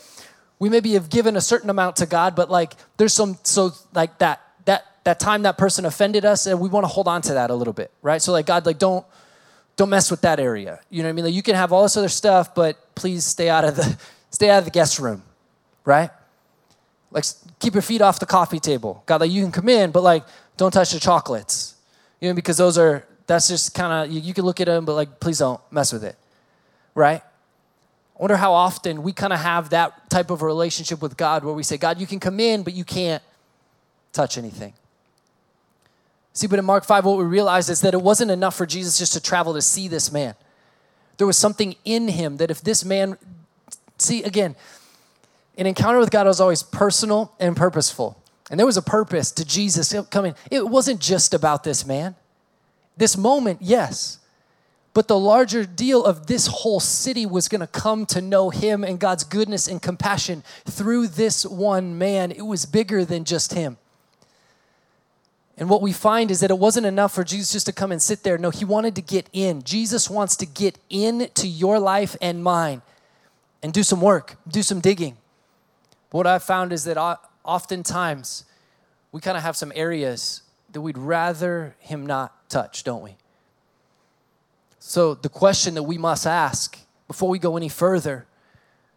we 0.60 0.68
maybe 0.68 0.92
have 0.92 1.10
given 1.10 1.36
a 1.36 1.40
certain 1.40 1.70
amount 1.70 1.96
to 1.96 2.06
God, 2.06 2.36
but 2.36 2.50
like 2.50 2.74
there's 2.98 3.14
some 3.14 3.38
so 3.42 3.72
like 3.92 4.18
that 4.18 4.40
that 4.66 4.86
that 5.04 5.18
time 5.18 5.42
that 5.42 5.58
person 5.58 5.84
offended 5.84 6.24
us, 6.24 6.46
and 6.46 6.60
we 6.60 6.68
want 6.68 6.84
to 6.84 6.88
hold 6.88 7.08
on 7.08 7.22
to 7.22 7.34
that 7.34 7.50
a 7.50 7.54
little 7.54 7.72
bit, 7.72 7.90
right? 8.02 8.22
So 8.22 8.30
like 8.30 8.46
God, 8.46 8.66
like 8.66 8.78
don't 8.78 9.04
don't 9.76 9.88
mess 9.88 10.10
with 10.10 10.20
that 10.20 10.38
area. 10.38 10.78
You 10.90 11.02
know 11.02 11.08
what 11.08 11.10
I 11.10 11.12
mean? 11.14 11.24
Like 11.24 11.34
you 11.34 11.42
can 11.42 11.56
have 11.56 11.72
all 11.72 11.82
this 11.82 11.96
other 11.96 12.10
stuff, 12.10 12.54
but 12.54 12.94
please 12.94 13.24
stay 13.24 13.48
out 13.48 13.64
of 13.64 13.74
the 13.74 13.98
stay 14.30 14.50
out 14.50 14.58
of 14.58 14.66
the 14.66 14.70
guest 14.70 15.00
room, 15.00 15.22
right? 15.84 16.10
Like 17.10 17.24
keep 17.58 17.72
your 17.72 17.82
feet 17.82 18.02
off 18.02 18.20
the 18.20 18.26
coffee 18.26 18.60
table. 18.60 19.02
God, 19.06 19.22
like 19.22 19.30
you 19.30 19.42
can 19.42 19.50
come 19.50 19.68
in, 19.68 19.90
but 19.90 20.02
like 20.02 20.24
don't 20.58 20.70
touch 20.70 20.92
the 20.92 21.00
chocolates. 21.00 21.74
You 22.20 22.28
know, 22.28 22.34
because 22.34 22.58
those 22.58 22.76
are 22.76 23.06
that's 23.26 23.48
just 23.48 23.74
kind 23.74 23.92
of 23.92 24.14
you, 24.14 24.20
you 24.20 24.34
can 24.34 24.44
look 24.44 24.60
at 24.60 24.66
them, 24.66 24.84
but 24.84 24.92
like 24.92 25.20
please 25.20 25.38
don't 25.38 25.60
mess 25.72 25.90
with 25.90 26.04
it, 26.04 26.16
right? 26.94 27.22
I 28.20 28.22
wonder 28.22 28.36
how 28.36 28.52
often 28.52 29.02
we 29.02 29.14
kind 29.14 29.32
of 29.32 29.38
have 29.38 29.70
that 29.70 30.10
type 30.10 30.30
of 30.30 30.42
relationship 30.42 31.00
with 31.00 31.16
God 31.16 31.42
where 31.42 31.54
we 31.54 31.62
say, 31.62 31.78
God, 31.78 31.98
you 31.98 32.06
can 32.06 32.20
come 32.20 32.38
in, 32.38 32.62
but 32.62 32.74
you 32.74 32.84
can't 32.84 33.22
touch 34.12 34.36
anything. 34.36 34.74
See, 36.34 36.46
but 36.46 36.58
in 36.58 36.66
Mark 36.66 36.84
5, 36.84 37.06
what 37.06 37.16
we 37.16 37.24
realize 37.24 37.70
is 37.70 37.80
that 37.80 37.94
it 37.94 38.02
wasn't 38.02 38.30
enough 38.30 38.54
for 38.54 38.66
Jesus 38.66 38.98
just 38.98 39.14
to 39.14 39.22
travel 39.22 39.54
to 39.54 39.62
see 39.62 39.88
this 39.88 40.12
man. 40.12 40.34
There 41.16 41.26
was 41.26 41.38
something 41.38 41.76
in 41.86 42.08
him 42.08 42.36
that 42.36 42.50
if 42.50 42.60
this 42.60 42.84
man, 42.84 43.16
see, 43.96 44.22
again, 44.22 44.54
an 45.56 45.64
encounter 45.64 45.98
with 45.98 46.10
God 46.10 46.26
was 46.26 46.42
always 46.42 46.62
personal 46.62 47.32
and 47.40 47.56
purposeful. 47.56 48.22
And 48.50 48.60
there 48.60 48.66
was 48.66 48.76
a 48.76 48.82
purpose 48.82 49.32
to 49.32 49.46
Jesus 49.46 49.94
coming. 50.10 50.34
It 50.50 50.68
wasn't 50.68 51.00
just 51.00 51.32
about 51.32 51.64
this 51.64 51.86
man. 51.86 52.16
This 52.98 53.16
moment, 53.16 53.62
yes. 53.62 54.18
But 54.92 55.06
the 55.06 55.18
larger 55.18 55.64
deal 55.64 56.04
of 56.04 56.26
this 56.26 56.48
whole 56.48 56.80
city 56.80 57.24
was 57.24 57.46
going 57.46 57.60
to 57.60 57.66
come 57.66 58.06
to 58.06 58.20
know 58.20 58.50
him 58.50 58.82
and 58.82 58.98
God's 58.98 59.22
goodness 59.22 59.68
and 59.68 59.80
compassion 59.80 60.42
through 60.64 61.08
this 61.08 61.46
one 61.46 61.96
man. 61.96 62.32
It 62.32 62.42
was 62.42 62.66
bigger 62.66 63.04
than 63.04 63.24
just 63.24 63.54
him. 63.54 63.76
And 65.56 65.68
what 65.68 65.82
we 65.82 65.92
find 65.92 66.30
is 66.30 66.40
that 66.40 66.50
it 66.50 66.58
wasn't 66.58 66.86
enough 66.86 67.14
for 67.14 67.22
Jesus 67.22 67.52
just 67.52 67.66
to 67.66 67.72
come 67.72 67.92
and 67.92 68.00
sit 68.00 68.22
there. 68.22 68.38
No, 68.38 68.50
he 68.50 68.64
wanted 68.64 68.94
to 68.96 69.02
get 69.02 69.28
in. 69.32 69.62
Jesus 69.62 70.10
wants 70.10 70.34
to 70.36 70.46
get 70.46 70.78
into 70.88 71.46
your 71.46 71.78
life 71.78 72.16
and 72.20 72.42
mine 72.42 72.82
and 73.62 73.72
do 73.72 73.82
some 73.82 74.00
work, 74.00 74.36
do 74.48 74.62
some 74.62 74.80
digging. 74.80 75.18
What 76.10 76.26
I've 76.26 76.42
found 76.42 76.72
is 76.72 76.84
that 76.84 76.98
oftentimes 77.44 78.44
we 79.12 79.20
kind 79.20 79.36
of 79.36 79.42
have 79.42 79.56
some 79.56 79.70
areas 79.76 80.42
that 80.72 80.80
we'd 80.80 80.98
rather 80.98 81.76
him 81.78 82.06
not 82.06 82.48
touch, 82.48 82.82
don't 82.82 83.02
we? 83.02 83.16
So 84.80 85.14
the 85.14 85.28
question 85.28 85.74
that 85.74 85.84
we 85.84 85.98
must 85.98 86.26
ask 86.26 86.78
before 87.06 87.28
we 87.28 87.38
go 87.38 87.56
any 87.56 87.68
further 87.68 88.26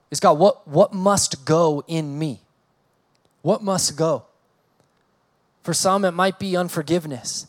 is 0.10 0.20
God, 0.20 0.40
what, 0.40 0.68
what 0.68 0.94
must 0.94 1.46
go 1.46 1.84
in 1.88 2.18
me? 2.18 2.40
What 3.42 3.62
must 3.62 3.98
go? 3.98 4.24
For 5.62 5.74
some, 5.74 6.06
it 6.06 6.12
might 6.12 6.40
be 6.40 6.56
unforgiveness. 6.56 7.48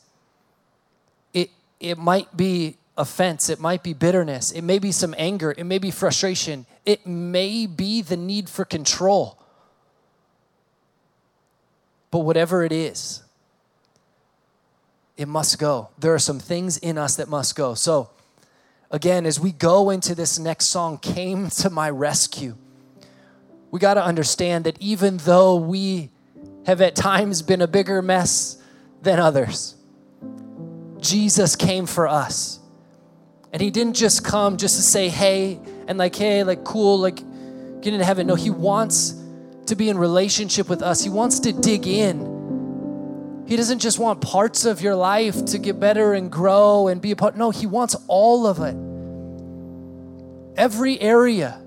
It, 1.33 1.51
it 1.81 1.97
might 1.97 2.37
be 2.37 2.77
offense. 2.97 3.49
It 3.49 3.61
might 3.61 3.83
be 3.83 3.92
bitterness. 3.92 4.51
It 4.51 4.62
may 4.62 4.79
be 4.79 4.92
some 4.92 5.14
anger. 5.16 5.55
It 5.57 5.64
may 5.64 5.79
be 5.79 5.90
frustration. 5.90 6.66
It 6.85 7.07
may 7.07 7.66
be 7.66 8.03
the 8.03 8.16
need 8.16 8.49
for 8.49 8.64
control. 8.64 9.38
But 12.11 12.20
whatever 12.20 12.64
it 12.64 12.73
is, 12.73 13.23
it 15.16 15.29
must 15.29 15.59
go. 15.59 15.90
There 15.99 16.14
are 16.14 16.18
some 16.18 16.40
things 16.40 16.79
in 16.79 16.99
us 16.99 17.16
that 17.16 17.29
must 17.29 17.55
go. 17.55 17.75
So, 17.75 18.11
again, 18.95 19.27
as 19.27 19.41
we 19.41 19.51
go 19.51 19.91
into 19.91 20.15
this 20.15 20.39
next 20.39 20.67
song, 20.67 20.99
Came 20.99 21.51
to 21.51 21.69
My 21.69 21.91
Rescue, 21.91 22.57
we 23.73 23.81
got 23.81 23.95
to 23.95 24.05
understand 24.05 24.67
that 24.67 24.81
even 24.81 25.17
though 25.17 25.57
we 25.57 26.11
have 26.65 26.81
at 26.81 26.95
times 26.95 27.43
been 27.43 27.61
a 27.61 27.67
bigger 27.67 28.01
mess 28.01 28.57
than 29.03 29.19
others, 29.19 29.75
Jesus 31.01 31.57
came 31.57 31.87
for 31.87 32.07
us. 32.07 32.61
And 33.53 33.61
he 33.61 33.73
didn't 33.73 33.95
just 33.95 34.25
come 34.25 34.59
just 34.59 34.77
to 34.77 34.83
say, 34.83 35.09
hey, 35.09 35.59
and 35.89 35.99
like, 35.99 36.15
hey, 36.15 36.45
like, 36.45 36.63
cool, 36.63 37.01
like, 37.01 37.17
get 37.81 37.93
into 37.93 38.05
heaven. 38.05 38.29
No, 38.29 38.37
he 38.37 38.51
wants 38.51 39.21
to 39.67 39.75
be 39.75 39.89
in 39.89 39.99
relationship 39.99 40.69
with 40.69 40.83
us, 40.83 41.03
he 41.03 41.11
wants 41.11 41.41
to 41.41 41.53
dig 41.53 41.89
in. 41.89 42.34
He 43.47 43.57
doesn't 43.57 43.81
just 43.81 43.99
want 43.99 44.21
parts 44.23 44.65
of 44.65 44.81
your 44.81 44.95
life 44.95 45.45
to 45.47 45.59
get 45.59 45.79
better 45.79 46.15
and 46.15 46.31
grow 46.31 46.89
and 46.89 47.01
be 47.01 47.11
a 47.11 47.17
part. 47.17 47.37
No, 47.37 47.51
He 47.51 47.67
wants 47.67 47.95
all 48.09 48.47
of 48.47 48.61
it. 48.61 48.75
Every 50.59 51.01
area. 51.01 51.61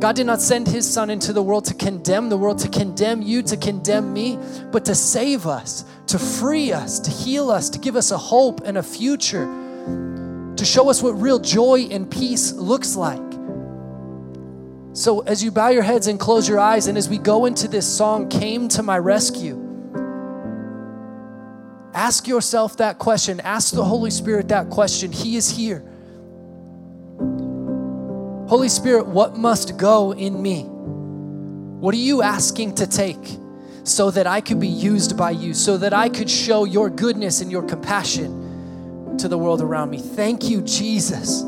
God 0.00 0.16
did 0.16 0.26
not 0.26 0.42
send 0.42 0.68
His 0.68 0.92
Son 0.92 1.08
into 1.08 1.32
the 1.32 1.42
world 1.42 1.64
to 1.66 1.74
condemn 1.74 2.28
the 2.28 2.36
world, 2.36 2.58
to 2.58 2.68
condemn 2.68 3.22
you, 3.22 3.42
to 3.44 3.56
condemn 3.56 4.12
me, 4.12 4.38
but 4.70 4.84
to 4.84 4.94
save 4.94 5.46
us, 5.46 5.86
to 6.08 6.18
free 6.18 6.72
us, 6.72 7.00
to 7.00 7.10
heal 7.10 7.50
us, 7.50 7.70
to 7.70 7.78
give 7.78 7.96
us 7.96 8.10
a 8.10 8.18
hope 8.18 8.60
and 8.66 8.76
a 8.76 8.82
future, 8.82 9.46
to 10.56 10.64
show 10.64 10.90
us 10.90 11.02
what 11.02 11.12
real 11.12 11.38
joy 11.38 11.88
and 11.90 12.10
peace 12.10 12.52
looks 12.52 12.96
like. 12.96 13.22
So, 14.92 15.20
as 15.20 15.42
you 15.42 15.50
bow 15.50 15.70
your 15.70 15.82
heads 15.82 16.06
and 16.06 16.20
close 16.20 16.46
your 16.46 16.60
eyes, 16.60 16.86
and 16.86 16.98
as 16.98 17.08
we 17.08 17.16
go 17.16 17.46
into 17.46 17.66
this 17.66 17.86
song, 17.86 18.28
Came 18.28 18.68
to 18.68 18.82
My 18.82 18.98
Rescue, 18.98 19.63
Ask 21.94 22.26
yourself 22.26 22.78
that 22.78 22.98
question. 22.98 23.38
Ask 23.40 23.72
the 23.72 23.84
Holy 23.84 24.10
Spirit 24.10 24.48
that 24.48 24.68
question. 24.68 25.12
He 25.12 25.36
is 25.36 25.48
here. 25.48 25.84
Holy 28.48 28.68
Spirit, 28.68 29.06
what 29.06 29.36
must 29.36 29.76
go 29.76 30.12
in 30.12 30.42
me? 30.42 30.64
What 30.64 31.94
are 31.94 31.98
you 31.98 32.22
asking 32.22 32.74
to 32.76 32.86
take 32.86 33.38
so 33.84 34.10
that 34.10 34.26
I 34.26 34.40
could 34.40 34.58
be 34.58 34.68
used 34.68 35.16
by 35.16 35.30
you, 35.30 35.54
so 35.54 35.76
that 35.78 35.92
I 35.92 36.08
could 36.08 36.28
show 36.28 36.64
your 36.64 36.90
goodness 36.90 37.40
and 37.40 37.52
your 37.52 37.62
compassion 37.62 39.16
to 39.18 39.28
the 39.28 39.38
world 39.38 39.62
around 39.62 39.90
me? 39.90 39.98
Thank 39.98 40.48
you, 40.48 40.62
Jesus, 40.62 41.42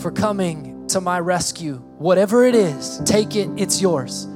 for 0.00 0.10
coming 0.10 0.86
to 0.88 1.00
my 1.00 1.20
rescue. 1.20 1.74
Whatever 1.98 2.44
it 2.44 2.54
is, 2.54 3.00
take 3.04 3.36
it, 3.36 3.50
it's 3.56 3.80
yours. 3.80 4.26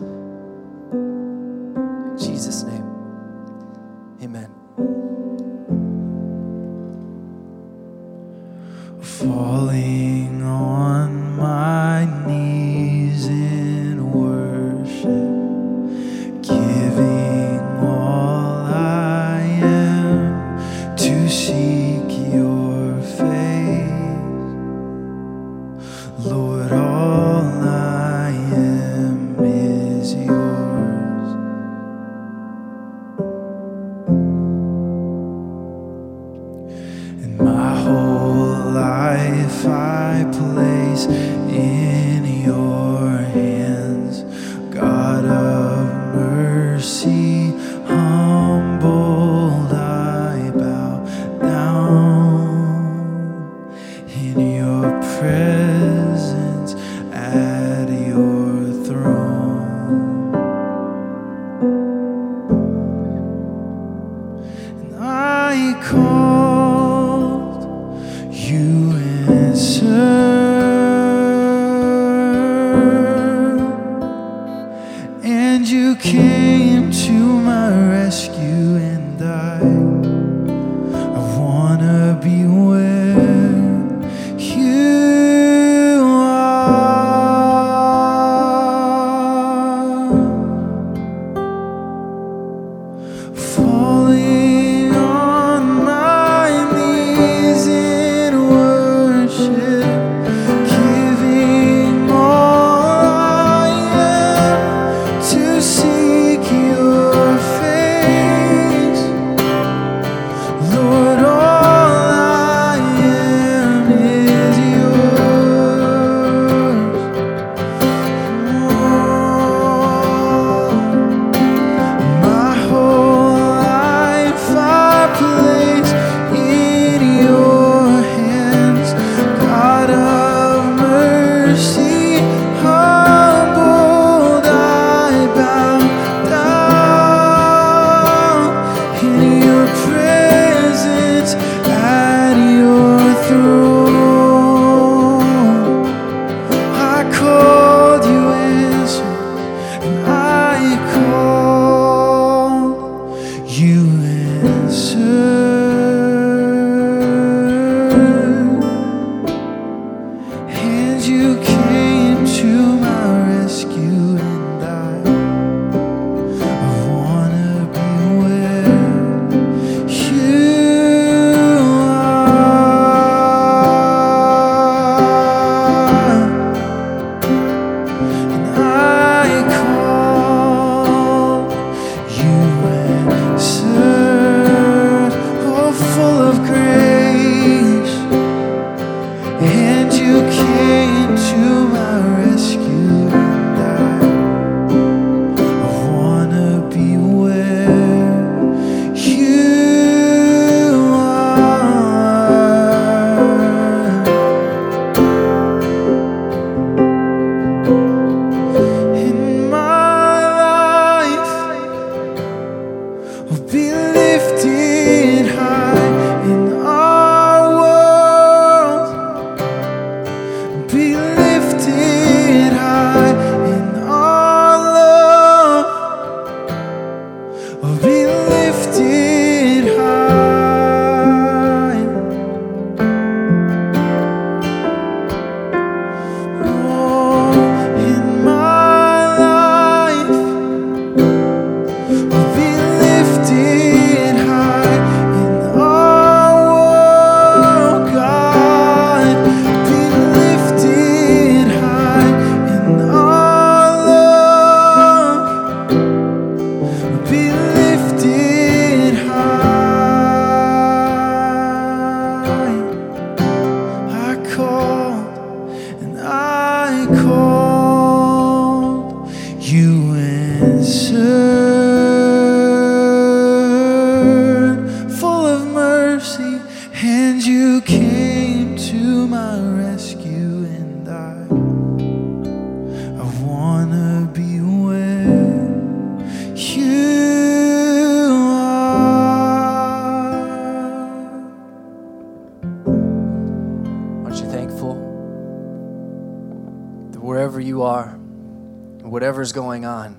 Whatever's 299.31 299.33
going 299.33 299.65
on, 299.65 299.97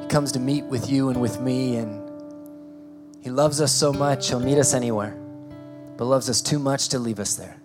He 0.00 0.06
comes 0.08 0.32
to 0.32 0.40
meet 0.40 0.64
with 0.64 0.90
you 0.90 1.08
and 1.10 1.20
with 1.20 1.40
me, 1.40 1.76
and 1.76 2.02
He 3.22 3.30
loves 3.30 3.60
us 3.60 3.72
so 3.72 3.92
much, 3.92 4.28
He'll 4.28 4.40
meet 4.40 4.58
us 4.58 4.74
anywhere, 4.74 5.16
but 5.96 6.04
loves 6.04 6.28
us 6.28 6.40
too 6.40 6.58
much 6.58 6.88
to 6.88 6.98
leave 6.98 7.20
us 7.20 7.36
there. 7.36 7.60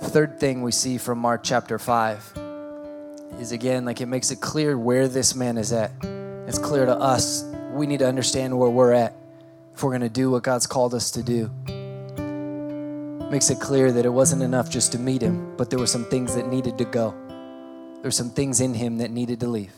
Third 0.00 0.40
thing 0.40 0.62
we 0.62 0.72
see 0.72 0.96
from 0.96 1.18
Mark 1.18 1.42
chapter 1.44 1.78
5 1.78 2.32
is 3.40 3.52
again, 3.52 3.84
like 3.84 4.00
it 4.00 4.06
makes 4.06 4.30
it 4.30 4.40
clear 4.40 4.78
where 4.78 5.06
this 5.06 5.34
man 5.34 5.58
is 5.58 5.72
at. 5.72 5.92
It's 6.46 6.58
clear 6.58 6.86
to 6.86 6.96
us. 6.96 7.44
We 7.72 7.86
need 7.86 7.98
to 7.98 8.08
understand 8.08 8.58
where 8.58 8.70
we're 8.70 8.92
at 8.92 9.14
if 9.74 9.82
we're 9.82 9.90
going 9.90 10.00
to 10.00 10.08
do 10.08 10.30
what 10.30 10.42
God's 10.42 10.66
called 10.66 10.94
us 10.94 11.10
to 11.12 11.22
do. 11.22 11.50
Makes 13.30 13.50
it 13.50 13.60
clear 13.60 13.92
that 13.92 14.06
it 14.06 14.08
wasn't 14.08 14.42
enough 14.42 14.70
just 14.70 14.92
to 14.92 14.98
meet 14.98 15.20
him, 15.20 15.56
but 15.56 15.68
there 15.70 15.78
were 15.78 15.86
some 15.86 16.04
things 16.04 16.34
that 16.34 16.48
needed 16.48 16.78
to 16.78 16.84
go. 16.84 17.10
There 17.10 18.04
were 18.04 18.10
some 18.10 18.30
things 18.30 18.60
in 18.60 18.72
him 18.74 18.98
that 18.98 19.10
needed 19.10 19.40
to 19.40 19.46
leave. 19.46 19.72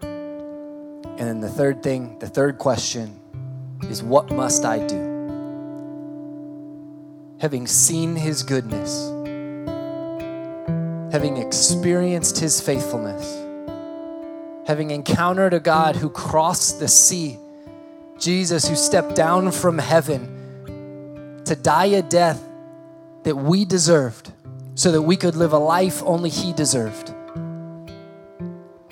And 0.00 1.26
then 1.26 1.40
the 1.40 1.48
third 1.48 1.82
thing, 1.82 2.18
the 2.20 2.28
third 2.28 2.58
question 2.58 3.20
is 3.90 4.02
what 4.02 4.30
must 4.30 4.64
I 4.64 4.86
do? 4.86 5.16
Having 7.40 7.66
seen 7.66 8.14
his 8.14 8.42
goodness, 8.42 9.08
having 11.12 11.38
experienced 11.38 12.38
his 12.38 12.60
faithfulness, 12.60 13.36
having 14.66 14.90
encountered 14.92 15.54
a 15.54 15.60
God 15.60 15.96
who 15.96 16.08
crossed 16.10 16.78
the 16.78 16.88
sea 16.88 17.38
Jesus, 18.18 18.68
who 18.68 18.74
stepped 18.74 19.14
down 19.14 19.52
from 19.52 19.78
heaven 19.78 20.37
to 21.48 21.56
die 21.56 21.86
a 21.86 22.02
death 22.02 22.42
that 23.24 23.34
we 23.36 23.64
deserved 23.64 24.32
so 24.74 24.92
that 24.92 25.02
we 25.02 25.16
could 25.16 25.34
live 25.34 25.52
a 25.52 25.58
life 25.58 26.02
only 26.04 26.30
He 26.30 26.52
deserved, 26.52 27.14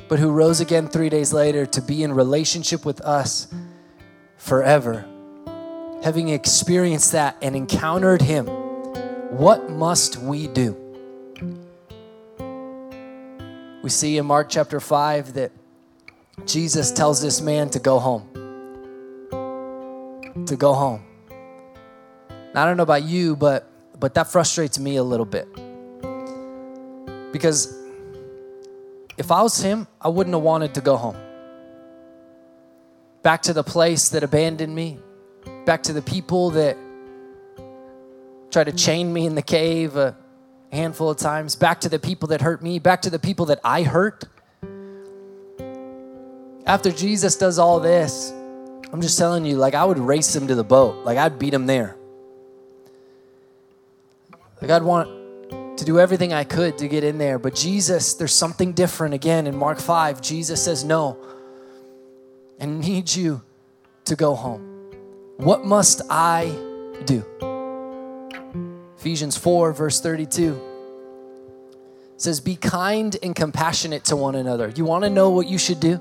but 0.08 0.18
who 0.18 0.30
rose 0.30 0.60
again 0.60 0.88
three 0.88 1.08
days 1.08 1.32
later 1.32 1.66
to 1.66 1.82
be 1.82 2.02
in 2.02 2.12
relationship 2.12 2.84
with 2.84 3.00
us 3.02 3.48
forever. 4.36 5.06
Having 6.02 6.30
experienced 6.30 7.12
that 7.12 7.36
and 7.40 7.54
encountered 7.54 8.22
Him, 8.22 8.46
what 8.46 9.70
must 9.70 10.16
we 10.16 10.46
do? 10.48 10.76
We 13.82 13.90
see 13.90 14.18
in 14.18 14.26
Mark 14.26 14.48
chapter 14.48 14.80
5 14.80 15.34
that 15.34 15.52
Jesus 16.44 16.90
tells 16.90 17.22
this 17.22 17.40
man 17.40 17.70
to 17.70 17.78
go 17.78 17.98
home 17.98 18.28
to 20.44 20.56
go 20.56 20.74
home. 20.74 21.02
I 22.56 22.64
don't 22.64 22.76
know 22.78 22.82
about 22.84 23.04
you, 23.04 23.36
but 23.36 23.70
but 23.98 24.14
that 24.14 24.28
frustrates 24.28 24.78
me 24.78 24.96
a 24.96 25.02
little 25.02 25.26
bit. 25.26 25.46
Because 27.32 27.74
if 29.18 29.30
I 29.30 29.42
was 29.42 29.60
him, 29.60 29.86
I 30.00 30.08
wouldn't 30.08 30.34
have 30.34 30.42
wanted 30.42 30.74
to 30.74 30.80
go 30.80 30.96
home. 30.96 31.16
Back 33.22 33.42
to 33.42 33.52
the 33.52 33.64
place 33.64 34.08
that 34.10 34.22
abandoned 34.22 34.74
me, 34.74 34.98
back 35.64 35.82
to 35.84 35.92
the 35.92 36.02
people 36.02 36.50
that 36.50 36.76
tried 38.50 38.64
to 38.64 38.72
chain 38.72 39.12
me 39.12 39.26
in 39.26 39.34
the 39.34 39.42
cave 39.42 39.96
a 39.96 40.16
handful 40.72 41.10
of 41.10 41.18
times, 41.18 41.56
back 41.56 41.80
to 41.82 41.88
the 41.88 41.98
people 41.98 42.28
that 42.28 42.40
hurt 42.40 42.62
me, 42.62 42.78
back 42.78 43.02
to 43.02 43.10
the 43.10 43.18
people 43.18 43.46
that 43.46 43.60
I 43.64 43.82
hurt. 43.82 44.24
After 46.66 46.90
Jesus 46.90 47.36
does 47.36 47.58
all 47.58 47.80
this, 47.80 48.32
I'm 48.92 49.00
just 49.00 49.18
telling 49.18 49.44
you, 49.44 49.56
like, 49.56 49.74
I 49.74 49.84
would 49.84 49.98
race 49.98 50.34
him 50.34 50.46
to 50.48 50.54
the 50.54 50.64
boat. 50.64 51.04
Like, 51.04 51.18
I'd 51.18 51.38
beat 51.38 51.52
him 51.52 51.66
there. 51.66 51.96
Like, 54.60 54.70
I'd 54.70 54.82
want 54.82 55.78
to 55.78 55.84
do 55.84 56.00
everything 56.00 56.32
I 56.32 56.44
could 56.44 56.78
to 56.78 56.88
get 56.88 57.04
in 57.04 57.18
there. 57.18 57.38
But 57.38 57.54
Jesus, 57.54 58.14
there's 58.14 58.34
something 58.34 58.72
different 58.72 59.14
again 59.14 59.46
in 59.46 59.56
Mark 59.56 59.78
5. 59.78 60.20
Jesus 60.20 60.62
says, 60.64 60.84
No, 60.84 61.18
I 62.60 62.66
need 62.66 63.14
you 63.14 63.42
to 64.06 64.16
go 64.16 64.34
home. 64.34 64.90
What 65.36 65.64
must 65.64 66.02
I 66.08 66.46
do? 67.04 67.24
Ephesians 68.98 69.36
4, 69.36 69.72
verse 69.72 70.00
32 70.00 70.60
says, 72.16 72.40
Be 72.40 72.56
kind 72.56 73.16
and 73.22 73.36
compassionate 73.36 74.04
to 74.04 74.16
one 74.16 74.34
another. 74.34 74.72
You 74.74 74.86
want 74.86 75.04
to 75.04 75.10
know 75.10 75.30
what 75.30 75.46
you 75.46 75.58
should 75.58 75.80
do? 75.80 76.00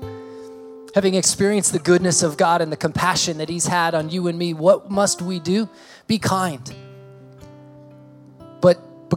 having 0.96 1.14
experienced 1.14 1.74
the 1.74 1.78
goodness 1.78 2.22
of 2.22 2.38
God 2.38 2.62
and 2.62 2.72
the 2.72 2.76
compassion 2.76 3.36
that 3.36 3.50
He's 3.50 3.66
had 3.66 3.94
on 3.94 4.08
you 4.08 4.28
and 4.28 4.38
me, 4.38 4.54
what 4.54 4.90
must 4.90 5.20
we 5.20 5.38
do? 5.38 5.68
Be 6.06 6.18
kind. 6.18 6.74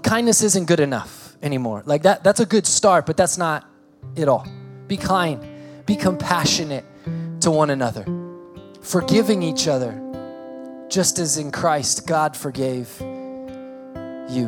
Kindness 0.10 0.42
isn't 0.42 0.66
good 0.66 0.80
enough 0.80 1.38
anymore. 1.44 1.84
Like 1.86 2.02
that 2.02 2.24
that's 2.24 2.40
a 2.40 2.46
good 2.48 2.66
start, 2.66 3.06
but 3.06 3.16
that's 3.16 3.38
not 3.38 3.70
it 4.16 4.28
all. 4.28 4.44
Be 4.88 4.98
kind. 4.98 5.86
Be 5.86 5.96
compassionate 5.96 6.84
to 7.42 7.52
one 7.52 7.70
another. 7.70 8.06
Forgiving 8.82 9.44
each 9.44 9.68
other 9.68 10.02
just 10.90 11.20
as 11.20 11.38
in 11.38 11.52
Christ 11.52 12.08
God 12.08 12.36
forgave 12.36 12.90
you. 14.32 14.48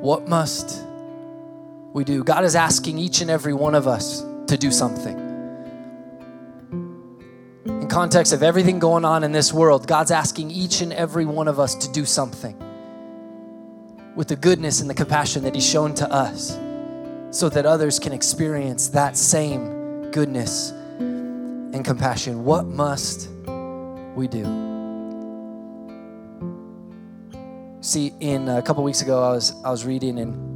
What 0.00 0.28
must 0.28 0.86
we 1.94 2.04
do? 2.04 2.22
God 2.22 2.44
is 2.44 2.54
asking 2.54 3.00
each 3.00 3.20
and 3.22 3.28
every 3.28 3.54
one 3.54 3.74
of 3.74 3.88
us 3.88 4.24
to 4.46 4.56
do 4.56 4.70
something. 4.70 5.18
In 7.66 7.88
context 7.88 8.32
of 8.32 8.44
everything 8.44 8.78
going 8.78 9.04
on 9.04 9.24
in 9.24 9.32
this 9.32 9.52
world, 9.52 9.88
God's 9.88 10.12
asking 10.12 10.52
each 10.52 10.80
and 10.80 10.92
every 10.92 11.24
one 11.26 11.48
of 11.48 11.58
us 11.58 11.74
to 11.74 11.90
do 11.90 12.04
something 12.04 12.56
with 14.14 14.28
the 14.28 14.36
goodness 14.36 14.80
and 14.80 14.88
the 14.88 14.94
compassion 14.94 15.42
that 15.44 15.54
He's 15.54 15.68
shown 15.68 15.94
to 15.94 16.10
us 16.10 16.58
so 17.30 17.48
that 17.48 17.66
others 17.66 17.98
can 17.98 18.12
experience 18.12 18.88
that 18.88 19.16
same 19.16 20.10
goodness 20.10 20.70
and 20.70 21.84
compassion. 21.84 22.44
What 22.44 22.66
must 22.66 23.28
we 24.14 24.28
do? 24.28 24.44
See, 27.80 28.12
in 28.20 28.48
a 28.48 28.62
couple 28.62 28.82
weeks 28.84 29.02
ago, 29.02 29.22
I 29.22 29.32
was 29.32 29.52
I 29.64 29.70
was 29.70 29.84
reading 29.84 30.18
and 30.18 30.54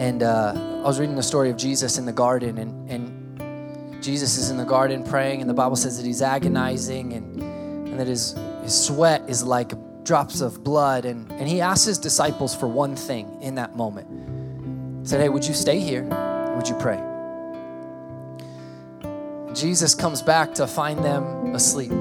and 0.00 0.22
uh, 0.22 0.52
I 0.84 0.86
was 0.86 0.98
reading 0.98 1.16
the 1.16 1.22
story 1.22 1.50
of 1.50 1.56
Jesus 1.56 1.98
in 1.98 2.04
the 2.04 2.12
garden, 2.12 2.58
and, 2.58 2.90
and 2.90 4.02
Jesus 4.02 4.36
is 4.36 4.50
in 4.50 4.56
the 4.56 4.64
garden 4.64 5.02
praying, 5.04 5.40
and 5.40 5.48
the 5.48 5.54
Bible 5.54 5.76
says 5.76 5.96
that 5.96 6.06
he's 6.06 6.20
agonizing 6.20 7.12
and, 7.12 7.40
and 7.88 7.98
that 7.98 8.06
his, 8.06 8.36
his 8.62 8.86
sweat 8.86 9.22
is 9.28 9.42
like 9.42 9.72
drops 10.04 10.40
of 10.40 10.62
blood. 10.62 11.04
And, 11.04 11.30
and 11.32 11.48
he 11.48 11.60
asks 11.60 11.86
his 11.86 11.98
disciples 11.98 12.54
for 12.54 12.68
one 12.68 12.96
thing 12.96 13.42
in 13.42 13.56
that 13.56 13.76
moment. 13.76 15.02
He 15.02 15.08
said, 15.08 15.20
Hey, 15.20 15.28
would 15.28 15.46
you 15.46 15.54
stay 15.54 15.80
here? 15.80 16.04
Would 16.56 16.68
you 16.68 16.76
pray? 16.76 17.02
Jesus 19.54 19.94
comes 19.94 20.20
back 20.20 20.54
to 20.54 20.66
find 20.66 21.04
them 21.04 21.54
asleep. 21.54 21.92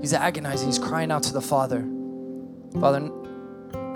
He's 0.00 0.12
agonizing, 0.12 0.68
he's 0.68 0.78
crying 0.78 1.10
out 1.10 1.22
to 1.24 1.32
the 1.32 1.40
Father. 1.40 1.86
Father, 2.80 3.10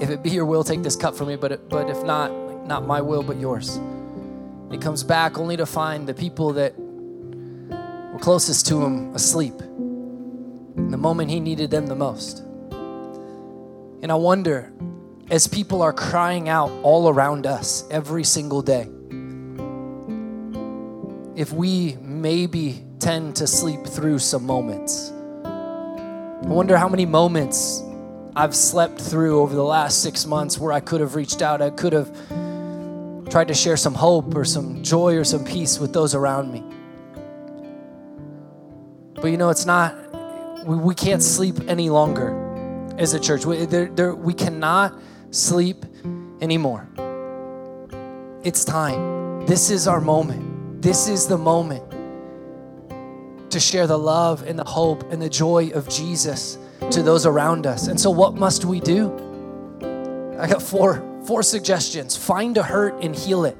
if 0.01 0.11
it 0.11 0.23
be 0.23 0.31
your 0.31 0.45
will, 0.45 0.65
take 0.65 0.83
this 0.83 0.97
cup 0.97 1.15
from 1.15 1.29
me, 1.29 1.37
but, 1.37 1.69
but 1.69 1.91
if 1.91 2.03
not, 2.05 2.31
not 2.67 2.87
my 2.87 3.01
will, 3.01 3.23
but 3.23 3.39
yours. 3.39 3.77
And 3.77 4.73
he 4.73 4.79
comes 4.79 5.03
back 5.03 5.39
only 5.39 5.57
to 5.57 5.67
find 5.67 6.07
the 6.07 6.15
people 6.15 6.53
that 6.55 6.79
were 6.79 8.19
closest 8.21 8.67
to 8.69 8.83
him 8.83 9.15
asleep 9.15 9.61
in 9.61 10.91
the 10.91 10.99
moment 10.99 11.31
he 11.31 11.41
needed 11.41 11.71
them 11.71 11.87
the 11.87 11.97
most. 11.97 12.43
And 14.01 14.13
I 14.13 14.15
wonder, 14.15 14.73
as 15.31 15.47
people 15.47 15.83
are 15.83 15.93
crying 15.93 16.49
out 16.49 16.71
all 16.83 17.09
around 17.09 17.47
us 17.47 17.85
every 17.91 18.25
single 18.25 18.63
day, 18.63 18.89
if 21.35 21.53
we 21.53 21.97
maybe 22.01 22.85
tend 22.99 23.37
to 23.37 23.47
sleep 23.47 23.87
through 23.87 24.19
some 24.19 24.45
moments. 24.45 25.13
I 25.45 26.47
wonder 26.47 26.77
how 26.77 26.89
many 26.89 27.07
moments 27.07 27.83
I've 28.35 28.55
slept 28.55 29.01
through 29.01 29.41
over 29.41 29.55
the 29.55 29.65
last 29.65 30.03
six 30.03 30.27
months 30.27 30.59
where 30.59 30.73
I 30.73 30.81
could 30.81 31.01
have 31.01 31.15
reached 31.15 31.43
out, 31.43 31.63
I 31.63 31.71
could 31.71 31.93
have 31.93 32.11
tried 33.29 33.49
to 33.49 33.55
share 33.55 33.77
some 33.77 33.95
hope 33.95 34.35
or 34.35 34.45
some 34.45 34.83
joy 34.83 35.17
or 35.17 35.25
some 35.25 35.45
peace 35.45 35.79
with 35.79 35.93
those 35.93 36.15
around 36.15 36.53
me. 36.53 36.65
But 39.15 39.29
you 39.29 39.37
know, 39.37 39.51
it's 39.51 39.67
not, 39.67 39.97
we, 40.65 40.77
we 40.77 40.95
can't 40.95 41.23
sleep 41.23 41.57
any 41.69 41.91
longer 41.91 42.48
as 42.99 43.15
a 43.15 43.21
church. 43.21 43.47
We, 43.47 43.65
we 43.65 44.35
cannot 44.35 45.01
sleep 45.31 45.87
anymore. 46.41 46.89
It's 48.45 48.65
time. 48.65 49.47
This 49.47 49.71
is 49.71 49.89
our 49.89 50.01
moment. 50.01 50.83
This 50.83 51.09
is 51.09 51.27
the 51.27 51.39
moment 51.39 51.85
to 53.51 53.59
share 53.59 53.87
the 53.87 53.99
love 53.99 54.43
and 54.43 54.59
the 54.59 54.65
hope 54.65 55.11
and 55.11 55.23
the 55.23 55.29
joy 55.29 55.71
of 55.71 55.89
Jesus 55.89 56.59
to 56.91 57.03
those 57.03 57.25
around 57.27 57.67
us. 57.67 57.89
And 57.89 57.99
so, 57.99 58.11
what 58.11 58.35
must 58.35 58.65
we 58.65 58.81
do? 58.81 59.13
I 60.39 60.47
got 60.47 60.63
four, 60.63 61.03
four 61.25 61.43
suggestions 61.43 62.17
find 62.17 62.57
a 62.57 62.63
hurt 62.63 63.03
and 63.03 63.15
heal 63.15 63.45
it, 63.45 63.57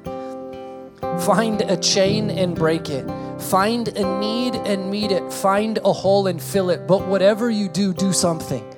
find 1.21 1.61
a 1.61 1.75
chain 1.77 2.29
and 2.29 2.55
break 2.55 2.89
it, 2.89 3.09
find 3.41 3.87
a 3.89 4.19
need 4.19 4.55
and 4.55 4.89
meet 4.89 5.11
it, 5.11 5.33
find 5.33 5.79
a 5.79 5.91
hole 5.91 6.27
and 6.27 6.41
fill 6.41 6.69
it. 6.69 6.87
But 6.87 7.07
whatever 7.07 7.49
you 7.49 7.67
do, 7.67 7.93
do 7.93 8.13
something. 8.13 8.68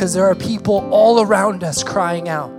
Because 0.00 0.14
there 0.14 0.24
are 0.24 0.34
people 0.34 0.88
all 0.90 1.20
around 1.20 1.62
us 1.62 1.84
crying 1.84 2.26
out 2.26 2.50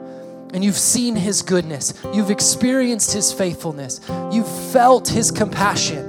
and 0.53 0.63
you've 0.63 0.77
seen 0.77 1.15
his 1.15 1.41
goodness, 1.41 1.91
you've 2.13 2.29
experienced 2.29 3.13
his 3.13 3.33
faithfulness, 3.33 3.99
you've 4.31 4.47
felt 4.71 5.07
his 5.07 5.31
compassion. 5.31 6.07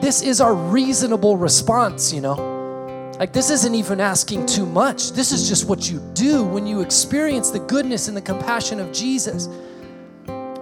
This 0.00 0.22
is 0.22 0.40
our 0.40 0.54
reasonable 0.54 1.36
response, 1.36 2.12
you 2.12 2.20
know. 2.20 3.14
Like, 3.18 3.32
this 3.32 3.50
isn't 3.50 3.74
even 3.74 4.00
asking 4.00 4.46
too 4.46 4.64
much. 4.64 5.10
This 5.10 5.32
is 5.32 5.48
just 5.48 5.68
what 5.68 5.90
you 5.90 5.98
do 6.14 6.44
when 6.44 6.68
you 6.68 6.80
experience 6.80 7.50
the 7.50 7.58
goodness 7.58 8.06
and 8.06 8.16
the 8.16 8.22
compassion 8.22 8.78
of 8.78 8.92
Jesus. 8.92 9.48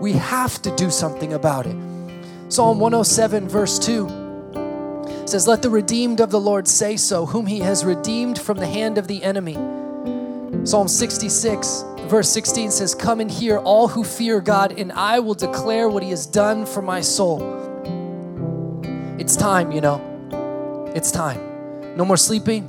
We 0.01 0.15
have 0.15 0.63
to 0.63 0.75
do 0.75 0.91
something 0.91 1.35
about 1.35 1.67
it. 1.67 1.77
Psalm 2.49 2.81
107, 2.81 3.47
verse 3.47 3.79
2 3.79 4.22
says, 5.29 5.47
Let 5.47 5.63
the 5.63 5.71
redeemed 5.71 6.21
of 6.21 6.31
the 6.31 6.41
Lord 6.41 6.67
say 6.69 6.97
so, 6.97 7.27
whom 7.27 7.47
he 7.47 7.61
has 7.61 7.85
redeemed 7.85 8.39
from 8.39 8.59
the 8.59 8.67
hand 8.67 8.99
of 8.99 9.09
the 9.09 9.23
enemy. 9.23 9.55
Psalm 10.65 10.89
66, 10.89 11.85
verse 12.03 12.29
16 12.31 12.71
says, 12.71 12.95
Come 12.95 13.21
and 13.21 13.31
hear 13.31 13.59
all 13.59 13.89
who 13.89 14.05
fear 14.05 14.41
God, 14.41 14.79
and 14.79 14.93
I 14.93 15.19
will 15.19 15.35
declare 15.35 15.89
what 15.89 16.03
he 16.03 16.11
has 16.11 16.27
done 16.27 16.67
for 16.67 16.83
my 16.83 17.01
soul. 17.01 17.41
It's 19.19 19.37
time, 19.37 19.73
you 19.73 19.81
know. 19.81 20.93
It's 20.95 21.11
time. 21.11 21.97
No 21.97 22.05
more 22.05 22.17
sleeping. 22.17 22.69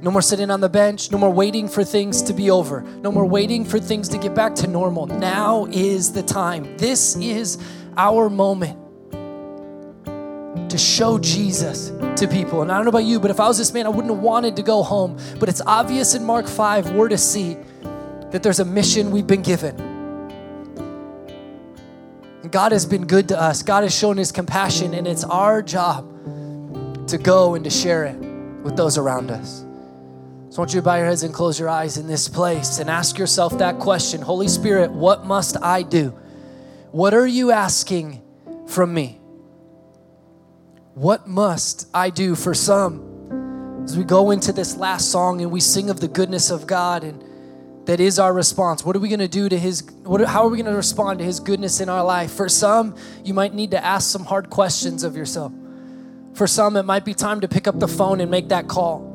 No 0.00 0.10
more 0.10 0.22
sitting 0.22 0.50
on 0.50 0.60
the 0.60 0.68
bench. 0.68 1.10
No 1.10 1.18
more 1.18 1.30
waiting 1.30 1.66
for 1.66 1.82
things 1.82 2.20
to 2.22 2.32
be 2.32 2.50
over. 2.50 2.82
No 2.82 3.10
more 3.10 3.24
waiting 3.24 3.64
for 3.64 3.80
things 3.80 4.08
to 4.10 4.18
get 4.18 4.34
back 4.34 4.54
to 4.56 4.66
normal. 4.66 5.06
Now 5.06 5.66
is 5.70 6.12
the 6.12 6.22
time. 6.22 6.76
This 6.76 7.16
is 7.16 7.58
our 7.96 8.28
moment 8.28 8.83
to 10.74 10.78
show 10.78 11.20
Jesus 11.20 11.90
to 12.16 12.26
people. 12.26 12.62
And 12.62 12.72
I 12.72 12.74
don't 12.74 12.84
know 12.84 12.88
about 12.88 13.04
you, 13.04 13.20
but 13.20 13.30
if 13.30 13.38
I 13.38 13.46
was 13.46 13.58
this 13.58 13.72
man, 13.72 13.86
I 13.86 13.90
wouldn't 13.90 14.12
have 14.12 14.20
wanted 14.20 14.56
to 14.56 14.62
go 14.62 14.82
home. 14.82 15.16
But 15.38 15.48
it's 15.48 15.60
obvious 15.60 16.16
in 16.16 16.24
Mark 16.24 16.48
5, 16.48 16.90
we're 16.90 17.10
to 17.10 17.18
see 17.18 17.56
that 18.32 18.42
there's 18.42 18.58
a 18.58 18.64
mission 18.64 19.12
we've 19.12 19.26
been 19.26 19.42
given. 19.42 19.78
And 22.42 22.50
God 22.50 22.72
has 22.72 22.86
been 22.86 23.06
good 23.06 23.28
to 23.28 23.40
us. 23.40 23.62
God 23.62 23.84
has 23.84 23.96
shown 23.96 24.16
his 24.16 24.32
compassion, 24.32 24.94
and 24.94 25.06
it's 25.06 25.22
our 25.22 25.62
job 25.62 26.10
to 27.06 27.18
go 27.18 27.54
and 27.54 27.62
to 27.62 27.70
share 27.70 28.02
it 28.06 28.16
with 28.64 28.76
those 28.76 28.98
around 28.98 29.30
us. 29.30 29.60
So 30.50 30.56
I 30.56 30.58
want 30.58 30.74
you 30.74 30.80
to 30.80 30.84
bow 30.84 30.96
your 30.96 31.06
heads 31.06 31.22
and 31.22 31.32
close 31.32 31.56
your 31.56 31.68
eyes 31.68 31.98
in 31.98 32.08
this 32.08 32.28
place 32.28 32.80
and 32.80 32.90
ask 32.90 33.16
yourself 33.16 33.58
that 33.58 33.78
question 33.78 34.20
Holy 34.22 34.48
Spirit, 34.48 34.90
what 34.90 35.24
must 35.24 35.56
I 35.62 35.82
do? 35.82 36.18
What 36.90 37.14
are 37.14 37.28
you 37.28 37.52
asking 37.52 38.22
from 38.66 38.92
me? 38.92 39.20
What 40.94 41.26
must 41.26 41.88
I 41.92 42.10
do 42.10 42.36
for 42.36 42.54
some? 42.54 43.82
As 43.84 43.98
we 43.98 44.04
go 44.04 44.30
into 44.30 44.52
this 44.52 44.76
last 44.76 45.10
song 45.10 45.40
and 45.40 45.50
we 45.50 45.58
sing 45.58 45.90
of 45.90 45.98
the 45.98 46.06
goodness 46.06 46.50
of 46.50 46.68
God 46.68 47.02
and 47.02 47.22
that 47.86 47.98
is 47.98 48.20
our 48.20 48.32
response. 48.32 48.84
What 48.84 48.94
are 48.94 49.00
we 49.00 49.08
going 49.08 49.18
to 49.18 49.26
do 49.26 49.48
to 49.48 49.58
his 49.58 49.82
what, 50.04 50.20
how 50.20 50.44
are 50.44 50.48
we 50.48 50.56
going 50.56 50.70
to 50.70 50.76
respond 50.76 51.18
to 51.18 51.24
his 51.24 51.40
goodness 51.40 51.80
in 51.80 51.88
our 51.88 52.04
life? 52.04 52.30
For 52.30 52.48
some, 52.48 52.94
you 53.24 53.34
might 53.34 53.54
need 53.54 53.72
to 53.72 53.84
ask 53.84 54.08
some 54.08 54.24
hard 54.24 54.50
questions 54.50 55.02
of 55.02 55.16
yourself. 55.16 55.52
For 56.34 56.46
some, 56.46 56.76
it 56.76 56.84
might 56.84 57.04
be 57.04 57.12
time 57.12 57.40
to 57.40 57.48
pick 57.48 57.66
up 57.66 57.80
the 57.80 57.88
phone 57.88 58.20
and 58.20 58.30
make 58.30 58.48
that 58.50 58.68
call. 58.68 59.10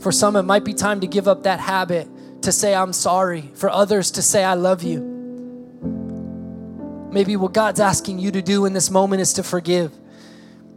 For 0.00 0.12
some, 0.12 0.36
it 0.36 0.42
might 0.42 0.64
be 0.64 0.74
time 0.74 1.00
to 1.00 1.06
give 1.06 1.26
up 1.26 1.44
that 1.44 1.60
habit, 1.60 2.08
to 2.42 2.52
say, 2.52 2.74
I'm 2.74 2.92
sorry. 2.92 3.50
For 3.54 3.70
others, 3.70 4.10
to 4.12 4.22
say, 4.22 4.44
I 4.44 4.54
love 4.54 4.82
you. 4.82 5.00
Maybe 7.10 7.36
what 7.36 7.54
God's 7.54 7.80
asking 7.80 8.18
you 8.18 8.30
to 8.32 8.42
do 8.42 8.66
in 8.66 8.74
this 8.74 8.90
moment 8.90 9.22
is 9.22 9.32
to 9.34 9.42
forgive. 9.42 9.92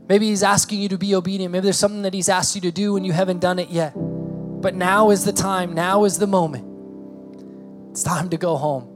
Maybe 0.10 0.28
He's 0.28 0.44
asking 0.44 0.82
you 0.82 0.90
to 0.90 0.98
be 0.98 1.14
obedient. 1.14 1.52
Maybe 1.52 1.66
there's 1.66 1.78
something 1.78 2.02
that 2.02 2.16
He's 2.16 2.28
asked 2.28 2.56
you 2.56 2.62
to 2.62 2.72
do 2.72 2.98
and 2.98 3.06
you 3.06 3.14
haven't 3.14 3.40
done 3.40 3.60
it 3.60 3.70
yet. 3.70 3.94
But 3.96 4.76
now 4.76 5.12
is 5.12 5.24
the 5.24 5.32
time, 5.32 5.74
now 5.74 6.04
is 6.04 6.18
the 6.18 6.28
moment. 6.28 6.66
It's 7.92 8.04
time 8.04 8.30
to 8.32 8.38
go 8.38 8.58
home. 8.58 8.96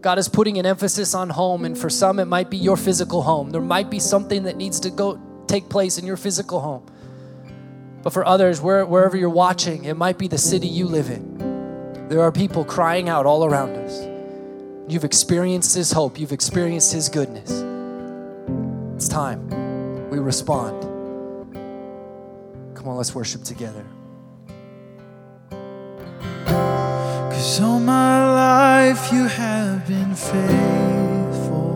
God 0.00 0.18
is 0.18 0.28
putting 0.28 0.58
an 0.58 0.64
emphasis 0.64 1.12
on 1.12 1.28
home, 1.28 1.64
and 1.64 1.76
for 1.76 1.90
some, 1.90 2.20
it 2.20 2.26
might 2.26 2.50
be 2.50 2.56
your 2.56 2.76
physical 2.76 3.22
home. 3.22 3.50
There 3.50 3.60
might 3.60 3.90
be 3.90 3.98
something 3.98 4.44
that 4.44 4.56
needs 4.56 4.78
to 4.80 4.90
go 4.90 5.20
take 5.48 5.68
place 5.68 5.98
in 5.98 6.06
your 6.06 6.16
physical 6.16 6.60
home. 6.60 6.86
But 8.02 8.12
for 8.12 8.24
others, 8.24 8.60
where, 8.60 8.86
wherever 8.86 9.16
you're 9.16 9.28
watching, 9.28 9.84
it 9.84 9.96
might 9.96 10.16
be 10.16 10.28
the 10.28 10.38
city 10.38 10.68
you 10.68 10.86
live 10.86 11.10
in. 11.10 12.06
There 12.08 12.22
are 12.22 12.30
people 12.30 12.64
crying 12.64 13.08
out 13.08 13.26
all 13.26 13.44
around 13.44 13.76
us. 13.76 14.06
You've 14.88 15.04
experienced 15.04 15.74
His 15.74 15.90
hope, 15.90 16.18
you've 16.18 16.32
experienced 16.32 16.92
His 16.92 17.08
goodness. 17.08 17.50
It's 18.94 19.08
time 19.08 19.57
respond. 20.28 20.82
Come 22.76 22.86
on, 22.86 22.98
let's 22.98 23.14
worship 23.14 23.44
together. 23.44 23.86
Cause 27.32 27.60
all 27.62 27.80
my 27.80 28.16
life 28.44 29.10
you 29.10 29.24
have 29.24 29.88
been 29.88 30.14
faithful. 30.14 31.72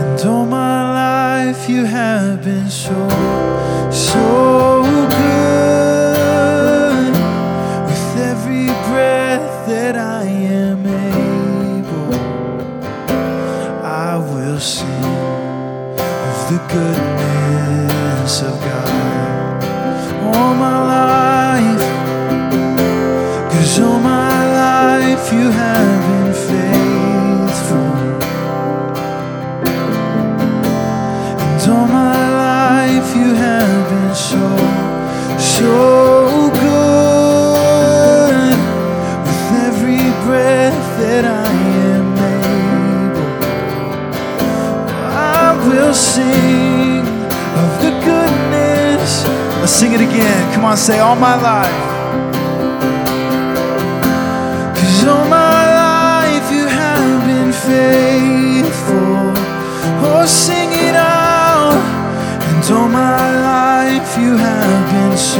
And 0.00 0.20
all 0.26 0.44
my 0.44 0.78
life 1.04 1.68
you 1.68 1.84
have 1.84 2.42
been 2.42 2.68
so, 2.68 2.98
so 3.92 4.55
of 16.76 17.05
Let's 49.66 49.78
sing 49.80 49.94
it 49.94 50.00
again. 50.00 50.54
Come 50.54 50.64
on, 50.64 50.76
say 50.76 51.00
all 51.00 51.16
my 51.16 51.34
life. 51.34 51.82
Cause 54.78 55.04
all 55.08 55.24
my 55.28 55.62
life 55.82 56.52
you 56.52 56.66
have 56.68 57.26
been 57.26 57.52
faithful. 57.52 59.32
Oh, 60.06 60.24
sing 60.24 60.70
it 60.70 60.94
out. 60.94 61.82
And 62.46 62.62
all 62.70 62.88
my 62.88 63.26
life 63.42 64.16
you 64.16 64.36
have 64.36 64.82
been 64.92 65.16
so, 65.18 65.35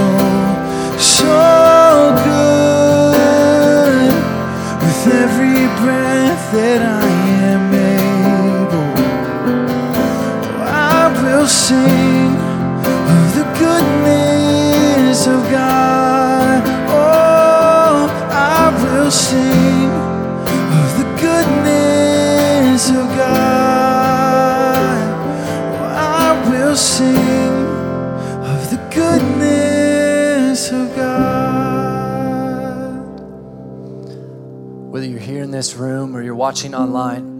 online, 36.86 37.34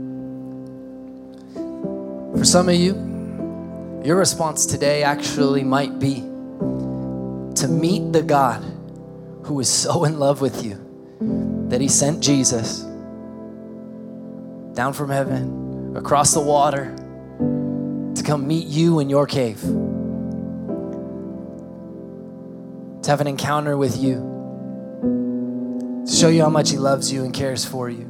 for 2.37 2.45
some 2.45 2.69
of 2.69 2.75
you, 2.75 2.95
your 4.05 4.17
response 4.17 4.67
today 4.67 5.03
actually 5.03 5.65
might 5.65 5.99
be 5.99 6.17
to 7.55 7.69
meet 7.69 8.13
the 8.13 8.23
God 8.23 8.63
who 9.45 9.61
is 9.61 9.69
so 9.69 10.05
in 10.05 10.19
love 10.19 10.41
with 10.41 10.65
you 10.65 10.79
that 11.69 11.81
he 11.81 11.89
sent 11.89 12.23
Jesus 12.23 12.85
down 14.77 14.93
from 14.93 15.09
heaven, 15.09 15.97
across 15.97 16.35
the 16.35 16.41
water, 16.41 16.95
to 18.15 18.23
come 18.23 18.47
meet 18.47 18.67
you 18.67 19.01
in 19.01 19.09
your 19.09 19.27
cave, 19.27 19.61
to 23.03 23.11
have 23.11 23.23
an 23.23 23.27
encounter 23.27 23.77
with 23.77 23.97
you, 23.97 24.17
to 26.07 26.13
show 26.13 26.29
you 26.29 26.43
how 26.43 26.51
much 26.51 26.71
He 26.71 26.77
loves 26.77 27.11
you 27.11 27.25
and 27.25 27.33
cares 27.33 27.65
for 27.65 27.89
you, 27.89 28.07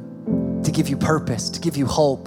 to 0.67 0.71
give 0.73 0.89
you 0.89 0.97
purpose, 0.97 1.49
to 1.49 1.61
give 1.61 1.77
you 1.77 1.85
hope, 1.85 2.25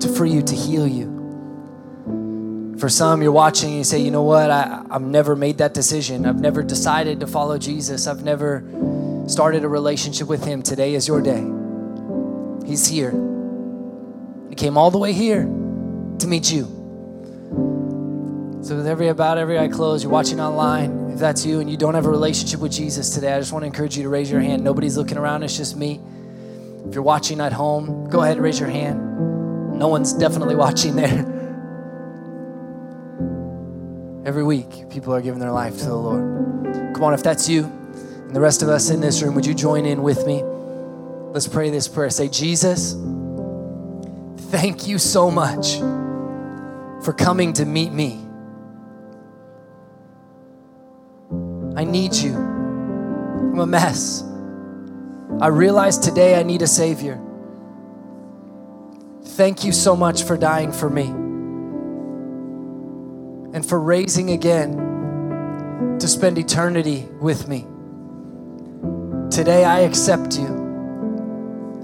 to 0.00 0.08
free 0.08 0.32
you, 0.32 0.42
to 0.42 0.56
heal 0.56 0.88
you. 0.88 2.76
For 2.80 2.88
some, 2.88 3.22
you're 3.22 3.30
watching 3.30 3.68
and 3.68 3.78
you 3.78 3.84
say, 3.84 4.00
you 4.00 4.10
know 4.10 4.24
what, 4.24 4.50
I, 4.50 4.84
I've 4.90 5.02
never 5.02 5.36
made 5.36 5.58
that 5.58 5.72
decision. 5.72 6.26
I've 6.26 6.40
never 6.40 6.64
decided 6.64 7.20
to 7.20 7.28
follow 7.28 7.58
Jesus. 7.58 8.08
I've 8.08 8.24
never 8.24 8.64
started 9.28 9.62
a 9.62 9.68
relationship 9.68 10.26
with 10.26 10.44
Him. 10.44 10.62
Today 10.62 10.94
is 10.94 11.06
your 11.06 11.22
day. 11.22 11.46
He's 12.66 12.88
here. 12.88 13.12
He 14.48 14.56
came 14.56 14.76
all 14.76 14.90
the 14.90 14.98
way 14.98 15.12
here 15.12 15.44
to 15.44 16.26
meet 16.26 16.50
you. 16.50 16.64
So, 18.62 18.76
with 18.76 18.86
every 18.88 19.08
about 19.08 19.38
every 19.38 19.60
eye 19.60 19.68
closed, 19.68 20.02
you're 20.02 20.12
watching 20.12 20.40
online. 20.40 21.12
If 21.12 21.20
that's 21.20 21.46
you 21.46 21.60
and 21.60 21.70
you 21.70 21.76
don't 21.76 21.94
have 21.94 22.06
a 22.06 22.10
relationship 22.10 22.58
with 22.58 22.72
Jesus 22.72 23.14
today, 23.14 23.32
I 23.32 23.38
just 23.38 23.52
want 23.52 23.62
to 23.62 23.66
encourage 23.68 23.96
you 23.96 24.02
to 24.02 24.08
raise 24.08 24.28
your 24.28 24.40
hand. 24.40 24.64
Nobody's 24.64 24.96
looking 24.96 25.18
around, 25.18 25.44
it's 25.44 25.56
just 25.56 25.76
me. 25.76 26.00
If 26.86 26.94
you're 26.94 27.02
watching 27.02 27.40
at 27.40 27.52
home, 27.52 28.08
go 28.08 28.22
ahead 28.22 28.36
and 28.36 28.44
raise 28.44 28.58
your 28.58 28.68
hand. 28.68 29.78
No 29.78 29.88
one's 29.88 30.12
definitely 30.12 30.54
watching 30.66 30.96
there. 30.96 31.26
Every 34.24 34.44
week, 34.44 34.90
people 34.90 35.14
are 35.14 35.20
giving 35.20 35.40
their 35.40 35.50
life 35.50 35.78
to 35.78 35.84
the 35.86 35.94
Lord. 35.94 36.94
Come 36.94 37.04
on, 37.04 37.14
if 37.14 37.22
that's 37.22 37.48
you 37.48 37.64
and 37.64 38.36
the 38.36 38.40
rest 38.40 38.62
of 38.62 38.68
us 38.68 38.90
in 38.90 39.00
this 39.00 39.22
room, 39.22 39.34
would 39.34 39.46
you 39.46 39.54
join 39.54 39.86
in 39.86 40.02
with 40.02 40.26
me? 40.26 40.42
Let's 41.32 41.48
pray 41.48 41.70
this 41.70 41.88
prayer. 41.88 42.10
Say, 42.10 42.28
Jesus, 42.28 42.94
thank 44.50 44.86
you 44.86 44.98
so 44.98 45.30
much 45.30 45.78
for 47.04 47.12
coming 47.12 47.52
to 47.54 47.64
meet 47.64 47.92
me. 47.92 48.20
I 51.76 51.84
need 51.84 52.14
you. 52.14 52.34
I'm 52.34 53.58
a 53.58 53.66
mess. 53.66 54.29
I 55.38 55.46
realize 55.46 55.98
today 55.98 56.38
I 56.38 56.42
need 56.42 56.62
a 56.62 56.66
Savior. 56.66 57.20
Thank 59.22 59.64
you 59.64 59.72
so 59.72 59.94
much 59.94 60.24
for 60.24 60.36
dying 60.36 60.72
for 60.72 60.90
me 60.90 61.06
and 63.54 63.64
for 63.64 63.80
raising 63.80 64.30
again 64.30 64.76
to 65.98 66.08
spend 66.08 66.38
eternity 66.38 67.06
with 67.20 67.48
me. 67.48 67.66
Today 69.30 69.64
I 69.64 69.80
accept 69.80 70.36
you. 70.36 70.46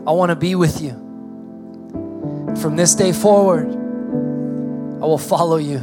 I 0.06 0.10
want 0.12 0.30
to 0.30 0.36
be 0.36 0.54
with 0.54 0.80
you. 0.80 0.92
From 2.60 2.76
this 2.76 2.94
day 2.94 3.12
forward, 3.12 3.68
I 3.68 5.06
will 5.06 5.18
follow 5.18 5.56
you 5.56 5.78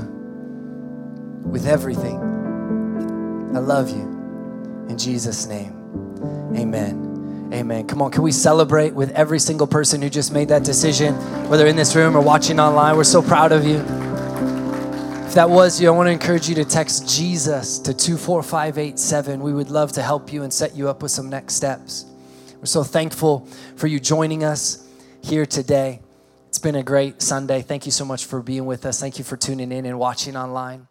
with 1.45 1.67
everything. 1.67 2.17
I 3.55 3.59
love 3.59 3.89
you. 3.89 4.01
In 4.89 4.97
Jesus' 4.97 5.45
name, 5.45 5.73
amen. 6.55 7.12
Amen. 7.53 7.85
Come 7.85 8.01
on, 8.01 8.09
can 8.09 8.23
we 8.23 8.31
celebrate 8.31 8.95
with 8.95 9.11
every 9.11 9.37
single 9.37 9.67
person 9.67 10.01
who 10.01 10.09
just 10.09 10.33
made 10.33 10.49
that 10.49 10.63
decision, 10.63 11.13
whether 11.49 11.67
in 11.67 11.75
this 11.75 11.95
room 11.95 12.17
or 12.17 12.21
watching 12.21 12.59
online? 12.59 12.97
We're 12.97 13.03
so 13.03 13.21
proud 13.21 13.51
of 13.51 13.63
you. 13.63 13.77
If 15.27 15.35
that 15.35 15.47
was 15.49 15.79
you, 15.79 15.87
I 15.87 15.91
want 15.91 16.07
to 16.07 16.11
encourage 16.11 16.49
you 16.49 16.55
to 16.55 16.65
text 16.65 17.07
Jesus 17.07 17.77
to 17.79 17.93
24587. 17.93 19.39
We 19.39 19.53
would 19.53 19.69
love 19.69 19.91
to 19.91 20.01
help 20.01 20.33
you 20.33 20.41
and 20.41 20.51
set 20.51 20.75
you 20.75 20.89
up 20.89 21.03
with 21.03 21.11
some 21.11 21.29
next 21.29 21.53
steps. 21.53 22.05
We're 22.57 22.65
so 22.65 22.83
thankful 22.83 23.47
for 23.75 23.85
you 23.85 23.99
joining 23.99 24.43
us 24.43 24.87
here 25.21 25.45
today. 25.45 26.01
It's 26.47 26.57
been 26.59 26.75
a 26.75 26.83
great 26.83 27.21
Sunday. 27.21 27.61
Thank 27.61 27.85
you 27.85 27.91
so 27.91 28.03
much 28.03 28.25
for 28.25 28.41
being 28.41 28.65
with 28.65 28.83
us. 28.83 28.99
Thank 28.99 29.19
you 29.19 29.23
for 29.23 29.37
tuning 29.37 29.71
in 29.71 29.85
and 29.85 29.99
watching 29.99 30.35
online. 30.35 30.87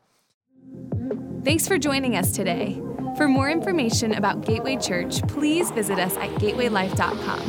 Thanks 1.44 1.66
for 1.66 1.76
joining 1.76 2.14
us 2.14 2.30
today. 2.30 2.80
For 3.16 3.28
more 3.28 3.50
information 3.50 4.14
about 4.14 4.40
Gateway 4.46 4.76
Church, 4.76 5.22
please 5.28 5.70
visit 5.70 5.98
us 5.98 6.16
at 6.16 6.30
gatewaylife.com. 6.36 7.40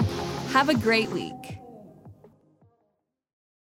Have 0.51 0.69
a 0.69 0.75
great 0.75 1.09
week. 1.09 1.62